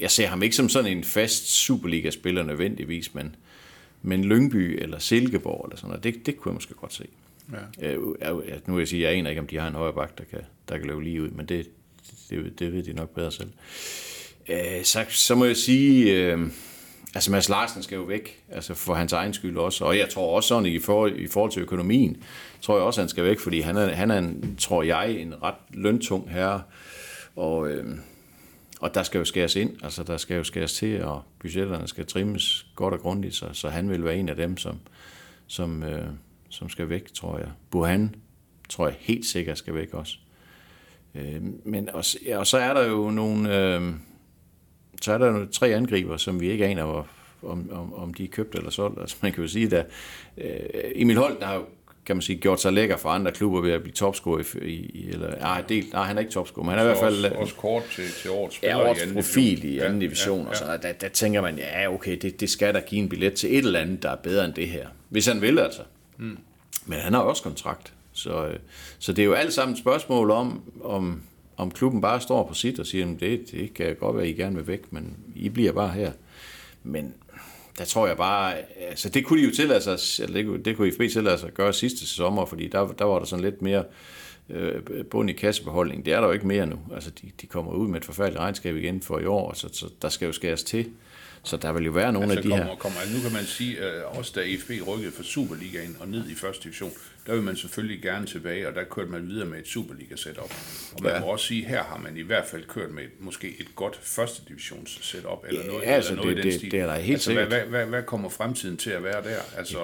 jeg 0.00 0.10
ser 0.10 0.26
ham 0.26 0.42
ikke 0.42 0.56
som 0.56 0.68
sådan 0.68 0.96
en 0.96 1.04
fast 1.04 1.46
Superliga-spiller 1.46 2.42
nødvendigvis, 2.42 3.14
men, 3.14 3.36
men 4.02 4.24
Lyngby 4.24 4.82
eller 4.82 4.98
Silkeborg 4.98 5.64
eller 5.64 5.76
sådan 5.76 5.88
noget, 5.88 6.04
det, 6.04 6.26
det 6.26 6.36
kunne 6.36 6.50
jeg 6.50 6.54
måske 6.54 6.74
godt 6.74 6.94
se. 6.94 7.06
Ja. 7.80 7.92
Øh, 7.92 8.02
nu 8.66 8.74
vil 8.74 8.80
jeg 8.80 8.88
sige, 8.88 9.02
jeg 9.02 9.12
aner 9.12 9.30
ikke, 9.30 9.40
om 9.40 9.46
de 9.46 9.58
har 9.58 9.68
en 9.68 9.74
højre 9.74 9.92
bak, 9.92 10.18
der 10.18 10.24
kan, 10.24 10.40
der 10.68 10.78
kan 10.78 10.86
løbe 10.86 11.04
lige 11.04 11.22
ud, 11.22 11.28
men 11.28 11.46
det, 11.46 11.68
det, 12.30 12.58
det 12.58 12.72
ved 12.72 12.82
de 12.82 12.92
nok 12.92 13.14
bedre 13.14 13.32
selv. 13.32 13.50
Øh, 14.48 14.84
så, 14.84 15.04
så 15.08 15.34
må 15.34 15.44
jeg 15.44 15.56
sige, 15.56 16.12
øh, 16.12 16.38
altså 17.14 17.30
Mads 17.30 17.48
Larsen 17.48 17.82
skal 17.82 17.96
jo 17.96 18.02
væk, 18.02 18.42
altså 18.48 18.74
for 18.74 18.94
hans 18.94 19.12
egen 19.12 19.34
skyld 19.34 19.56
også, 19.56 19.84
og 19.84 19.98
jeg 19.98 20.08
tror 20.08 20.36
også 20.36 20.48
sådan 20.48 20.66
i 20.66 20.78
for, 20.78 21.06
i 21.06 21.26
forhold 21.26 21.50
til 21.50 21.62
økonomien, 21.62 22.22
tror 22.60 22.76
jeg 22.76 22.84
også, 22.84 23.00
han 23.00 23.08
skal 23.08 23.24
væk, 23.24 23.40
fordi 23.40 23.60
han 23.60 23.76
er, 23.76 23.88
han 23.88 24.10
er 24.10 24.18
en, 24.18 24.56
tror 24.56 24.82
jeg, 24.82 25.10
en 25.10 25.42
ret 25.42 25.54
løntung 25.70 26.30
herre, 26.30 26.62
og, 27.36 27.68
øh, 27.68 27.98
og 28.80 28.94
der 28.94 29.02
skal 29.02 29.18
jo 29.18 29.24
skæres 29.24 29.56
ind, 29.56 29.70
altså 29.82 30.02
der 30.02 30.16
skal 30.16 30.36
jo 30.36 30.44
skæres 30.44 30.72
til, 30.72 31.04
og 31.04 31.22
budgetterne 31.40 31.88
skal 31.88 32.06
trimmes 32.06 32.66
godt 32.76 32.94
og 32.94 33.00
grundigt, 33.00 33.34
så, 33.34 33.46
så 33.52 33.68
han 33.68 33.90
vil 33.90 34.04
være 34.04 34.16
en 34.16 34.28
af 34.28 34.36
dem, 34.36 34.56
som, 34.56 34.78
som, 35.46 35.82
øh, 35.82 36.06
som 36.48 36.68
skal 36.68 36.88
væk, 36.88 37.12
tror 37.12 37.38
jeg. 37.38 37.48
Burhan 37.70 38.14
tror 38.68 38.86
jeg 38.86 38.96
helt 39.00 39.26
sikkert 39.26 39.58
skal 39.58 39.74
væk 39.74 39.94
også. 39.94 40.16
Øh, 41.14 41.42
men 41.64 41.88
også, 41.88 42.18
ja, 42.26 42.38
og 42.38 42.46
så 42.46 42.58
er 42.58 42.74
der 42.74 42.86
jo 42.86 43.10
nogle, 43.10 43.58
øh, 43.58 43.94
så 45.04 45.12
er 45.12 45.18
der 45.18 45.26
jo 45.26 45.46
tre 45.52 45.68
angriber, 45.68 46.16
som 46.16 46.40
vi 46.40 46.50
ikke 46.50 46.66
aner, 46.66 46.84
hvor, 46.84 47.06
om, 47.42 47.70
om, 47.72 47.94
om 47.94 48.14
de 48.14 48.24
er 48.24 48.28
købt 48.28 48.54
eller 48.54 48.70
solgt. 48.70 49.00
Altså 49.00 49.16
man 49.20 49.32
kan 49.32 49.42
jo 49.42 49.48
sige, 49.48 49.76
at 49.76 49.86
øh, 50.38 50.50
Emil 50.94 51.16
Holt 51.16 51.42
har 51.42 51.54
jo 51.54 51.64
kan 52.06 52.16
man 52.16 52.22
sige, 52.22 52.36
gjort 52.36 52.60
sig 52.60 52.72
lækker 52.72 52.96
for 52.96 53.08
andre 53.08 53.32
klubber 53.32 53.60
ved 53.60 53.72
at 53.72 53.82
blive 53.82 53.92
topscorer 53.92 54.62
i, 54.62 54.72
i 54.72 55.08
eller, 55.08 55.38
nej, 55.38 55.60
del, 55.68 55.84
nej, 55.92 56.02
han 56.02 56.16
er 56.16 56.20
ikke 56.20 56.32
topscorer, 56.32 56.66
men 56.66 56.70
han 56.70 56.78
er 56.78 56.82
i 56.82 56.86
hvert 56.86 56.98
fald 56.98 57.24
også, 57.24 57.36
også 57.36 57.54
kort 57.54 57.82
til, 57.84 58.04
til 58.22 58.30
årets 58.30 58.56
spiller 58.56 58.76
ja, 58.76 58.86
årets 58.86 59.00
i 59.00 59.02
anden 59.02 59.16
profil 59.16 59.62
division. 59.62 59.72
i 59.72 59.78
anden 59.78 60.02
Ja, 60.02 60.06
division, 60.06 60.42
ja, 60.42 60.48
og 60.48 60.56
så 60.56 60.78
der, 60.82 60.92
der 60.92 61.08
tænker 61.08 61.40
man, 61.40 61.58
ja, 61.58 61.94
okay, 61.94 62.18
det, 62.22 62.40
det 62.40 62.50
skal 62.50 62.74
der 62.74 62.80
give 62.80 63.00
en 63.00 63.08
billet 63.08 63.34
til 63.34 63.58
et 63.58 63.64
eller 63.64 63.80
andet, 63.80 64.02
der 64.02 64.10
er 64.10 64.16
bedre 64.16 64.44
end 64.44 64.54
det 64.54 64.68
her. 64.68 64.86
Hvis 65.08 65.26
han 65.26 65.40
vil, 65.40 65.58
altså. 65.58 65.82
Mm. 66.16 66.38
Men 66.86 66.98
han 66.98 67.12
har 67.12 67.20
også 67.20 67.42
kontrakt. 67.42 67.92
Så, 68.12 68.46
øh, 68.46 68.56
så 68.98 69.12
det 69.12 69.22
er 69.22 69.26
jo 69.26 69.32
alt 69.32 69.52
sammen 69.52 69.72
et 69.72 69.78
spørgsmål 69.78 70.30
om, 70.30 70.62
om, 70.84 71.22
om 71.56 71.70
klubben 71.70 72.00
bare 72.00 72.20
står 72.20 72.46
på 72.48 72.54
sit 72.54 72.78
og 72.78 72.86
siger, 72.86 73.02
"Jamen, 73.04 73.20
det, 73.20 73.50
det 73.50 73.74
kan 73.74 73.96
godt 73.96 74.16
være, 74.16 74.28
I 74.28 74.32
gerne 74.32 74.56
vil 74.56 74.66
væk, 74.66 74.92
men 74.92 75.16
I 75.34 75.48
bliver 75.48 75.72
bare 75.72 75.90
her. 75.90 76.12
Men 76.82 77.14
der 77.78 77.84
tror 77.84 78.06
jeg 78.06 78.16
bare, 78.16 78.54
altså 78.88 79.08
det 79.08 79.24
kunne 79.24 79.40
de 79.42 79.44
jo 79.48 79.54
tillade 79.54 79.80
sig, 79.98 80.22
eller 80.24 80.34
det 80.36 80.46
kunne, 80.46 80.62
det 80.62 80.76
kunne 80.76 80.88
IFB 80.88 81.00
tillade 81.12 81.38
sig 81.38 81.46
at 81.48 81.54
gøre 81.54 81.72
sidste 81.72 82.06
sommer, 82.06 82.46
fordi 82.46 82.68
der, 82.68 82.86
der 82.88 83.04
var 83.04 83.18
der 83.18 83.26
sådan 83.26 83.44
lidt 83.44 83.62
mere 83.62 83.84
øh, 84.50 84.82
bund 85.10 85.30
i 85.30 85.32
kassebeholdning. 85.32 86.04
Det 86.04 86.12
er 86.12 86.20
der 86.20 86.26
jo 86.26 86.32
ikke 86.32 86.46
mere 86.46 86.66
nu. 86.66 86.78
Altså 86.94 87.10
de, 87.10 87.30
de 87.40 87.46
kommer 87.46 87.72
ud 87.72 87.88
med 87.88 87.96
et 88.00 88.04
forfærdeligt 88.04 88.40
regnskab 88.40 88.76
igen 88.76 89.02
for 89.02 89.18
i 89.18 89.24
år, 89.24 89.52
så, 89.52 89.68
så 89.72 89.86
der 90.02 90.08
skal 90.08 90.26
jo 90.26 90.32
skæres 90.32 90.62
til. 90.64 90.86
Så 91.42 91.56
der 91.56 91.72
vil 91.72 91.84
jo 91.84 91.90
være 91.92 92.12
nogle 92.12 92.24
Altså, 92.32 92.38
af 92.38 92.42
de 92.42 92.48
kommer, 92.48 92.64
her... 92.64 92.74
kommer, 92.76 92.98
nu 93.16 93.22
kan 93.22 93.32
man 93.32 93.44
sige, 93.44 93.78
at 93.80 94.04
også 94.04 94.32
da 94.34 94.40
FB 94.58 94.70
rykkede 94.88 95.12
fra 95.12 95.22
Superligaen 95.22 95.96
og 96.00 96.08
ned 96.08 96.30
i 96.30 96.34
første 96.34 96.64
division, 96.64 96.92
der 97.26 97.34
vil 97.34 97.42
man 97.42 97.56
selvfølgelig 97.56 98.02
gerne 98.02 98.26
tilbage, 98.26 98.68
og 98.68 98.74
der 98.74 98.84
kørte 98.84 99.10
man 99.10 99.28
videre 99.28 99.46
med 99.46 99.58
et 99.58 99.66
Superliga-setup. 99.68 100.42
Og 100.92 101.02
man 101.02 101.10
Ja. 101.10 101.14
ja. 101.16 101.20
må 101.20 101.26
også 101.26 101.46
sige, 101.46 101.64
her 101.64 101.82
har 101.82 102.00
man 102.02 102.16
i 102.16 102.20
hvert 102.22 102.44
fald 102.46 102.64
kørt 102.68 102.90
med 102.90 103.02
et, 103.02 103.10
måske 103.20 103.48
et 103.60 103.66
godt 103.76 103.98
første 104.02 104.42
divisions 104.48 104.98
setup, 105.06 105.44
eller 105.48 105.60
Ja, 105.60 105.66
noget, 105.66 105.82
altså, 105.86 106.12
eller 106.12 106.24
noget 106.24 106.36
det- 106.36 106.42
i 106.42 106.46
den 106.46 106.50
det- 106.52 106.58
stil. 106.60 106.70
det 106.70 106.80
er 106.80 106.86
der 106.86 106.94
helt 106.94 107.12
altså, 107.14 107.32
hvad, 107.32 107.42
sikkert. 107.42 107.60
hvad, 107.68 107.78
hvad, 107.78 107.86
hvad 107.86 108.02
kommer 108.02 108.28
fremtiden 108.28 108.76
til 108.76 108.90
at 108.90 109.02
være 109.04 109.22
der? 109.22 109.36
Altså, 109.56 109.78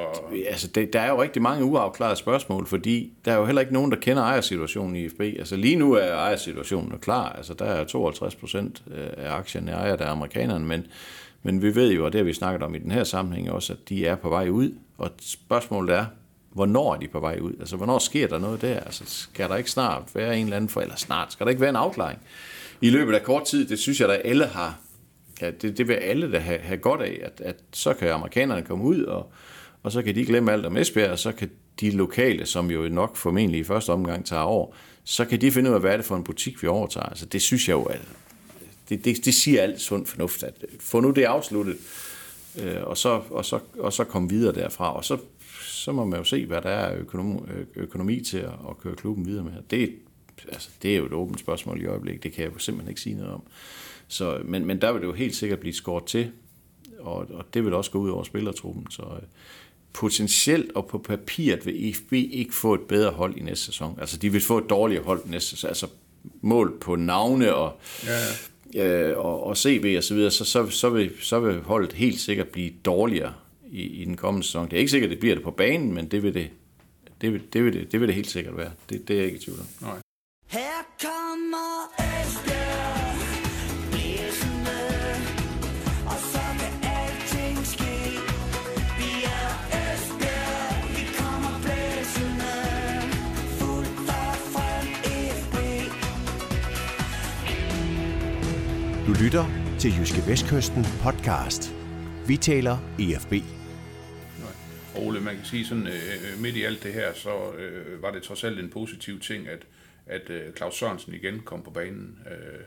Altså, 0.49 0.67
det, 0.69 0.93
der 0.93 1.01
er 1.01 1.09
jo 1.09 1.23
rigtig 1.23 1.43
mange 1.43 1.65
uafklarede 1.65 2.17
spørgsmål, 2.17 2.67
fordi 2.67 3.13
der 3.25 3.33
er 3.33 3.37
jo 3.37 3.45
heller 3.45 3.61
ikke 3.61 3.73
nogen, 3.73 3.91
der 3.91 3.97
kender 3.99 4.23
ejersituationen 4.23 4.97
i 4.97 5.09
FB. 5.09 5.21
Altså 5.21 5.57
lige 5.57 5.77
nu 5.77 5.93
er 5.93 6.13
ejersituationen 6.15 6.99
klar. 6.99 7.29
Altså 7.33 7.55
der 7.55 7.65
er 7.65 7.85
52 7.85 8.35
procent 8.35 8.83
af 9.17 9.31
aktierne 9.33 9.71
ejer 9.73 9.97
der 9.97 10.05
er 10.05 10.11
amerikanerne, 10.11 10.65
men, 10.67 10.87
men 11.43 11.63
vi 11.63 11.75
ved 11.75 11.93
jo, 11.93 12.05
og 12.05 12.13
det 12.13 12.19
har 12.19 12.25
vi 12.25 12.33
snakket 12.33 12.63
om 12.63 12.75
i 12.75 12.79
den 12.79 12.91
her 12.91 13.05
sammenhæng 13.05 13.51
også, 13.51 13.73
at 13.73 13.79
de 13.89 14.07
er 14.07 14.15
på 14.17 14.29
vej 14.29 14.49
ud. 14.49 14.73
Og 14.99 15.11
spørgsmålet 15.21 15.95
er, 15.97 16.07
hvornår 16.53 16.95
er 16.95 16.99
de 16.99 17.09
på 17.09 17.21
vej 17.21 17.39
ud? 17.41 17.53
Altså 17.61 17.77
hvornår 17.77 17.99
sker 17.99 18.29
der 18.29 18.39
noget 18.39 18.63
der? 18.63 18.81
Altså 18.81 19.05
skal 19.07 19.49
der 19.49 19.57
ikke 19.57 19.71
snart 19.71 20.03
være 20.15 20.39
en 20.39 20.45
eller 20.45 20.57
anden 20.57 20.69
for, 20.69 20.81
eller 20.81 20.97
snart, 20.97 21.33
skal 21.33 21.47
der 21.47 21.51
ikke 21.51 21.61
være 21.61 21.71
en 21.71 21.77
afklaring? 21.77 22.19
I 22.81 22.91
løbet 22.91 23.15
af 23.15 23.23
kort 23.23 23.45
tid, 23.45 23.69
det 23.69 23.79
synes 23.79 24.01
jeg, 24.01 24.11
at 24.11 24.21
alle 24.25 24.47
har, 24.47 24.79
ja, 25.41 25.51
det, 25.51 25.79
det 25.79 25.89
vil 25.89 25.95
alle 25.95 26.33
da 26.33 26.39
have, 26.39 26.59
have 26.59 26.79
godt 26.79 27.03
af, 27.03 27.21
at, 27.23 27.41
at 27.45 27.57
så 27.73 27.95
kan 27.95 28.11
amerikanerne 28.11 28.63
komme 28.63 28.85
ud, 28.85 29.03
og, 29.03 29.33
og 29.83 29.93
så 29.93 30.03
kan 30.03 30.15
de 30.15 30.25
glemme 30.25 30.53
alt 30.53 30.67
om 30.67 30.77
Esbjerg, 30.77 31.11
og 31.11 31.19
så 31.19 31.33
kan 31.33 31.51
de 31.81 31.91
lokale, 31.91 32.47
som 32.47 32.71
jo 32.71 32.89
nok 32.89 33.17
formentlig 33.17 33.61
i 33.61 33.65
første 33.65 33.91
omgang 33.91 34.27
tager 34.27 34.43
over, 34.43 34.67
så 35.05 35.25
kan 35.25 35.41
de 35.41 35.53
finde 35.53 35.71
ud 35.71 35.75
af, 35.75 35.81
hvad 35.81 35.93
er 35.93 35.97
det 35.97 36.07
for 36.07 36.17
en 36.17 36.25
butik, 36.25 36.63
vi 36.63 36.69
overtager. 36.69 37.07
Altså, 37.07 37.27
det 37.27 37.43
synes 37.43 37.69
jeg 37.69 37.75
jo, 37.75 37.83
at 37.83 38.01
det, 38.89 39.05
det, 39.05 39.25
det 39.25 39.35
siger 39.35 39.63
alt 39.63 39.81
sund 39.81 40.07
fornuft, 40.07 40.43
at 40.43 40.55
få 40.81 41.01
nu 41.01 41.11
det 41.11 41.25
afsluttet, 41.25 41.77
øh, 42.59 42.83
og, 42.83 42.97
så, 42.97 43.21
og, 43.31 43.45
så, 43.45 43.59
og 43.79 43.93
så 43.93 44.05
komme 44.05 44.29
videre 44.29 44.55
derfra, 44.55 44.97
og 44.97 45.05
så, 45.05 45.19
så 45.81 45.93
må 45.93 46.05
man 46.05 46.19
jo 46.19 46.25
se, 46.25 46.47
hvad 46.47 46.63
der 46.63 46.69
er 46.69 46.99
økonomi, 46.99 47.41
økonomi 47.77 48.21
til 48.21 48.39
at, 48.39 48.53
at 48.71 48.79
køre 48.79 48.97
klubben 48.97 49.27
videre 49.27 49.45
med. 49.45 49.53
Det, 49.71 49.95
altså, 50.49 50.71
det 50.83 50.93
er 50.93 50.97
jo 50.97 51.07
et 51.07 51.13
åbent 51.13 51.41
spørgsmål 51.41 51.83
i 51.83 51.87
øjeblikket, 51.87 52.23
det 52.23 52.33
kan 52.33 52.45
jeg 52.45 52.53
jo 52.55 52.59
simpelthen 52.59 52.91
ikke 52.91 53.01
sige 53.01 53.17
noget 53.17 53.33
om. 53.33 53.43
Så, 54.09 54.41
men, 54.45 54.65
men 54.65 54.81
der 54.81 54.93
vil 54.93 55.01
det 55.01 55.07
jo 55.07 55.13
helt 55.13 55.37
sikkert 55.37 55.59
blive 55.59 55.73
skåret 55.73 56.05
til, 56.05 56.31
og, 56.99 57.27
og 57.31 57.45
det 57.55 57.65
vil 57.65 57.75
også 57.75 57.91
gå 57.91 57.99
ud 57.99 58.11
over 58.11 58.23
spillertruppen. 58.23 58.91
Så 58.91 59.03
øh, 59.03 59.23
potentielt 59.93 60.73
og 60.73 60.87
på 60.87 60.99
papiret 60.99 61.67
vil 61.67 61.89
EFB 61.89 62.13
ikke 62.13 62.55
få 62.55 62.75
et 62.75 62.81
bedre 62.81 63.11
hold 63.11 63.37
i 63.37 63.43
næste 63.43 63.65
sæson. 63.65 63.99
Altså 64.01 64.17
de 64.17 64.33
vil 64.33 64.41
få 64.41 64.59
et 64.59 64.71
dårligere 64.71 65.05
hold 65.05 65.21
næste 65.27 65.51
sæson. 65.51 65.69
Altså 65.69 65.87
mål 66.41 66.79
på 66.81 66.97
navne 66.97 67.55
og, 67.55 67.81
ja, 68.75 69.11
øh, 69.11 69.19
og, 69.19 69.47
og 69.47 69.57
CV 69.57 69.95
og 69.97 70.05
så 70.05 70.15
videre, 70.15 70.31
så, 70.31 70.45
så, 70.45 70.67
så, 70.71 70.91
vil, 70.91 71.13
så 71.21 71.41
vil 71.41 71.61
holdet 71.61 71.93
helt 71.93 72.21
sikkert 72.21 72.49
blive 72.49 72.71
dårligere 72.85 73.33
i, 73.71 73.83
i 73.83 74.05
den 74.05 74.17
kommende 74.17 74.47
sæson. 74.47 74.65
Det 74.65 74.73
er 74.73 74.79
ikke 74.79 74.91
sikkert, 74.91 75.09
at 75.09 75.13
det 75.13 75.21
bliver 75.21 75.35
det 75.35 75.45
på 75.45 75.51
banen, 75.51 75.95
men 75.95 76.07
det 76.07 76.23
vil 76.23 76.35
det, 76.35 76.51
det, 77.21 77.33
vil, 77.33 77.43
det, 77.53 77.65
vil 77.65 77.73
det, 77.73 77.93
det, 77.93 78.01
vil 78.01 78.09
det 78.09 78.15
helt 78.15 78.31
sikkert 78.31 78.57
være. 78.57 78.71
Det, 78.91 79.09
det 79.09 79.15
er 79.15 79.19
jeg 79.19 79.27
ikke 79.27 79.39
i 79.39 79.41
tvivl 79.41 79.59
om. 79.59 79.67
Nej. 79.81 79.99
Her 80.47 80.79
kommer 81.03 81.71
Esbjerg, 81.99 83.17
blæsende, 83.91 84.81
og 86.07 86.19
så 86.33 86.45
kan 86.61 86.75
alting 86.99 87.59
ske. 87.67 87.95
Vi 89.01 89.11
er 89.39 89.51
Esbjerg, 89.81 90.75
vi 90.97 91.05
kommer 91.21 91.55
blæsende, 91.65 92.55
fuldt 93.59 94.11
og 94.21 94.35
frem 94.55 94.87
Du 99.07 99.13
lytter 99.25 99.45
til 99.79 99.91
Jyske 99.99 100.27
Vestkysten 100.27 100.87
podcast. 101.03 101.75
Vi 102.27 102.37
taler 102.37 102.79
EFB. 102.99 103.60
Ole, 105.01 105.21
man 105.21 105.37
kan 105.37 105.45
sige 105.45 105.67
sådan, 105.67 105.87
øh, 105.87 106.43
midt 106.43 106.57
i 106.57 106.63
alt 106.63 106.83
det 106.83 106.93
her, 106.93 107.15
så 107.15 107.53
øh, 107.59 108.03
var 108.03 108.11
det 108.11 108.23
trods 108.23 108.45
alt 108.45 108.59
en 108.59 108.71
positiv 108.71 109.21
ting, 109.21 109.49
at, 109.49 109.67
at 110.07 110.31
øh, 110.31 110.53
Claus 110.57 110.79
Sørensen 110.79 111.15
igen 111.15 111.41
kom 111.45 111.63
på 111.63 111.71
banen 111.71 112.19
øh, 112.31 112.61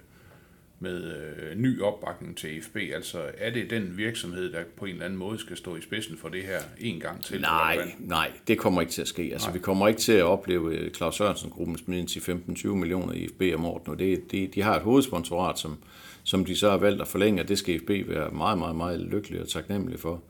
med 0.83 1.03
øh, 1.03 1.57
ny 1.57 1.81
opbakning 1.81 2.37
til 2.37 2.61
FB. 2.61 2.77
Altså, 2.93 3.21
er 3.37 3.49
det 3.49 3.69
den 3.69 3.97
virksomhed, 3.97 4.51
der 4.51 4.63
på 4.77 4.85
en 4.85 4.91
eller 4.91 5.05
anden 5.05 5.19
måde 5.19 5.39
skal 5.39 5.57
stå 5.57 5.75
i 5.75 5.81
spidsen 5.81 6.17
for 6.17 6.29
det 6.29 6.43
her 6.43 6.59
en 6.79 6.99
gang 6.99 7.23
til? 7.23 7.41
Nej, 7.41 7.95
nej, 7.99 8.31
det 8.47 8.57
kommer 8.57 8.81
ikke 8.81 8.93
til 8.93 9.01
at 9.01 9.07
ske. 9.07 9.29
Altså, 9.33 9.51
vi 9.51 9.59
kommer 9.59 9.87
ikke 9.87 9.99
til 9.99 10.13
at 10.13 10.23
opleve 10.23 10.75
øh, 10.75 10.91
Claus 10.91 11.15
Sørensen-gruppen 11.15 11.77
smide 11.77 12.05
til 12.05 12.19
15-20 12.19 12.67
millioner 12.67 13.13
i 13.13 13.27
FB 13.27 13.41
om 13.55 13.65
året 13.65 13.87
nu. 13.87 13.93
Det, 13.93 14.31
det, 14.31 14.55
de 14.55 14.61
har 14.61 14.75
et 14.75 14.81
hovedsponsorat, 14.81 15.59
som, 15.59 15.77
som 16.23 16.45
de 16.45 16.55
så 16.55 16.69
har 16.69 16.77
valgt 16.77 17.01
at 17.01 17.07
forlænge, 17.07 17.41
og 17.41 17.47
det 17.47 17.57
skal 17.57 17.79
FB 17.79 17.89
være 17.89 18.31
meget, 18.31 18.57
meget, 18.57 18.75
meget 18.75 18.99
lykkelig 18.99 19.41
og 19.41 19.49
taknemmelig 19.49 19.99
for. 19.99 20.23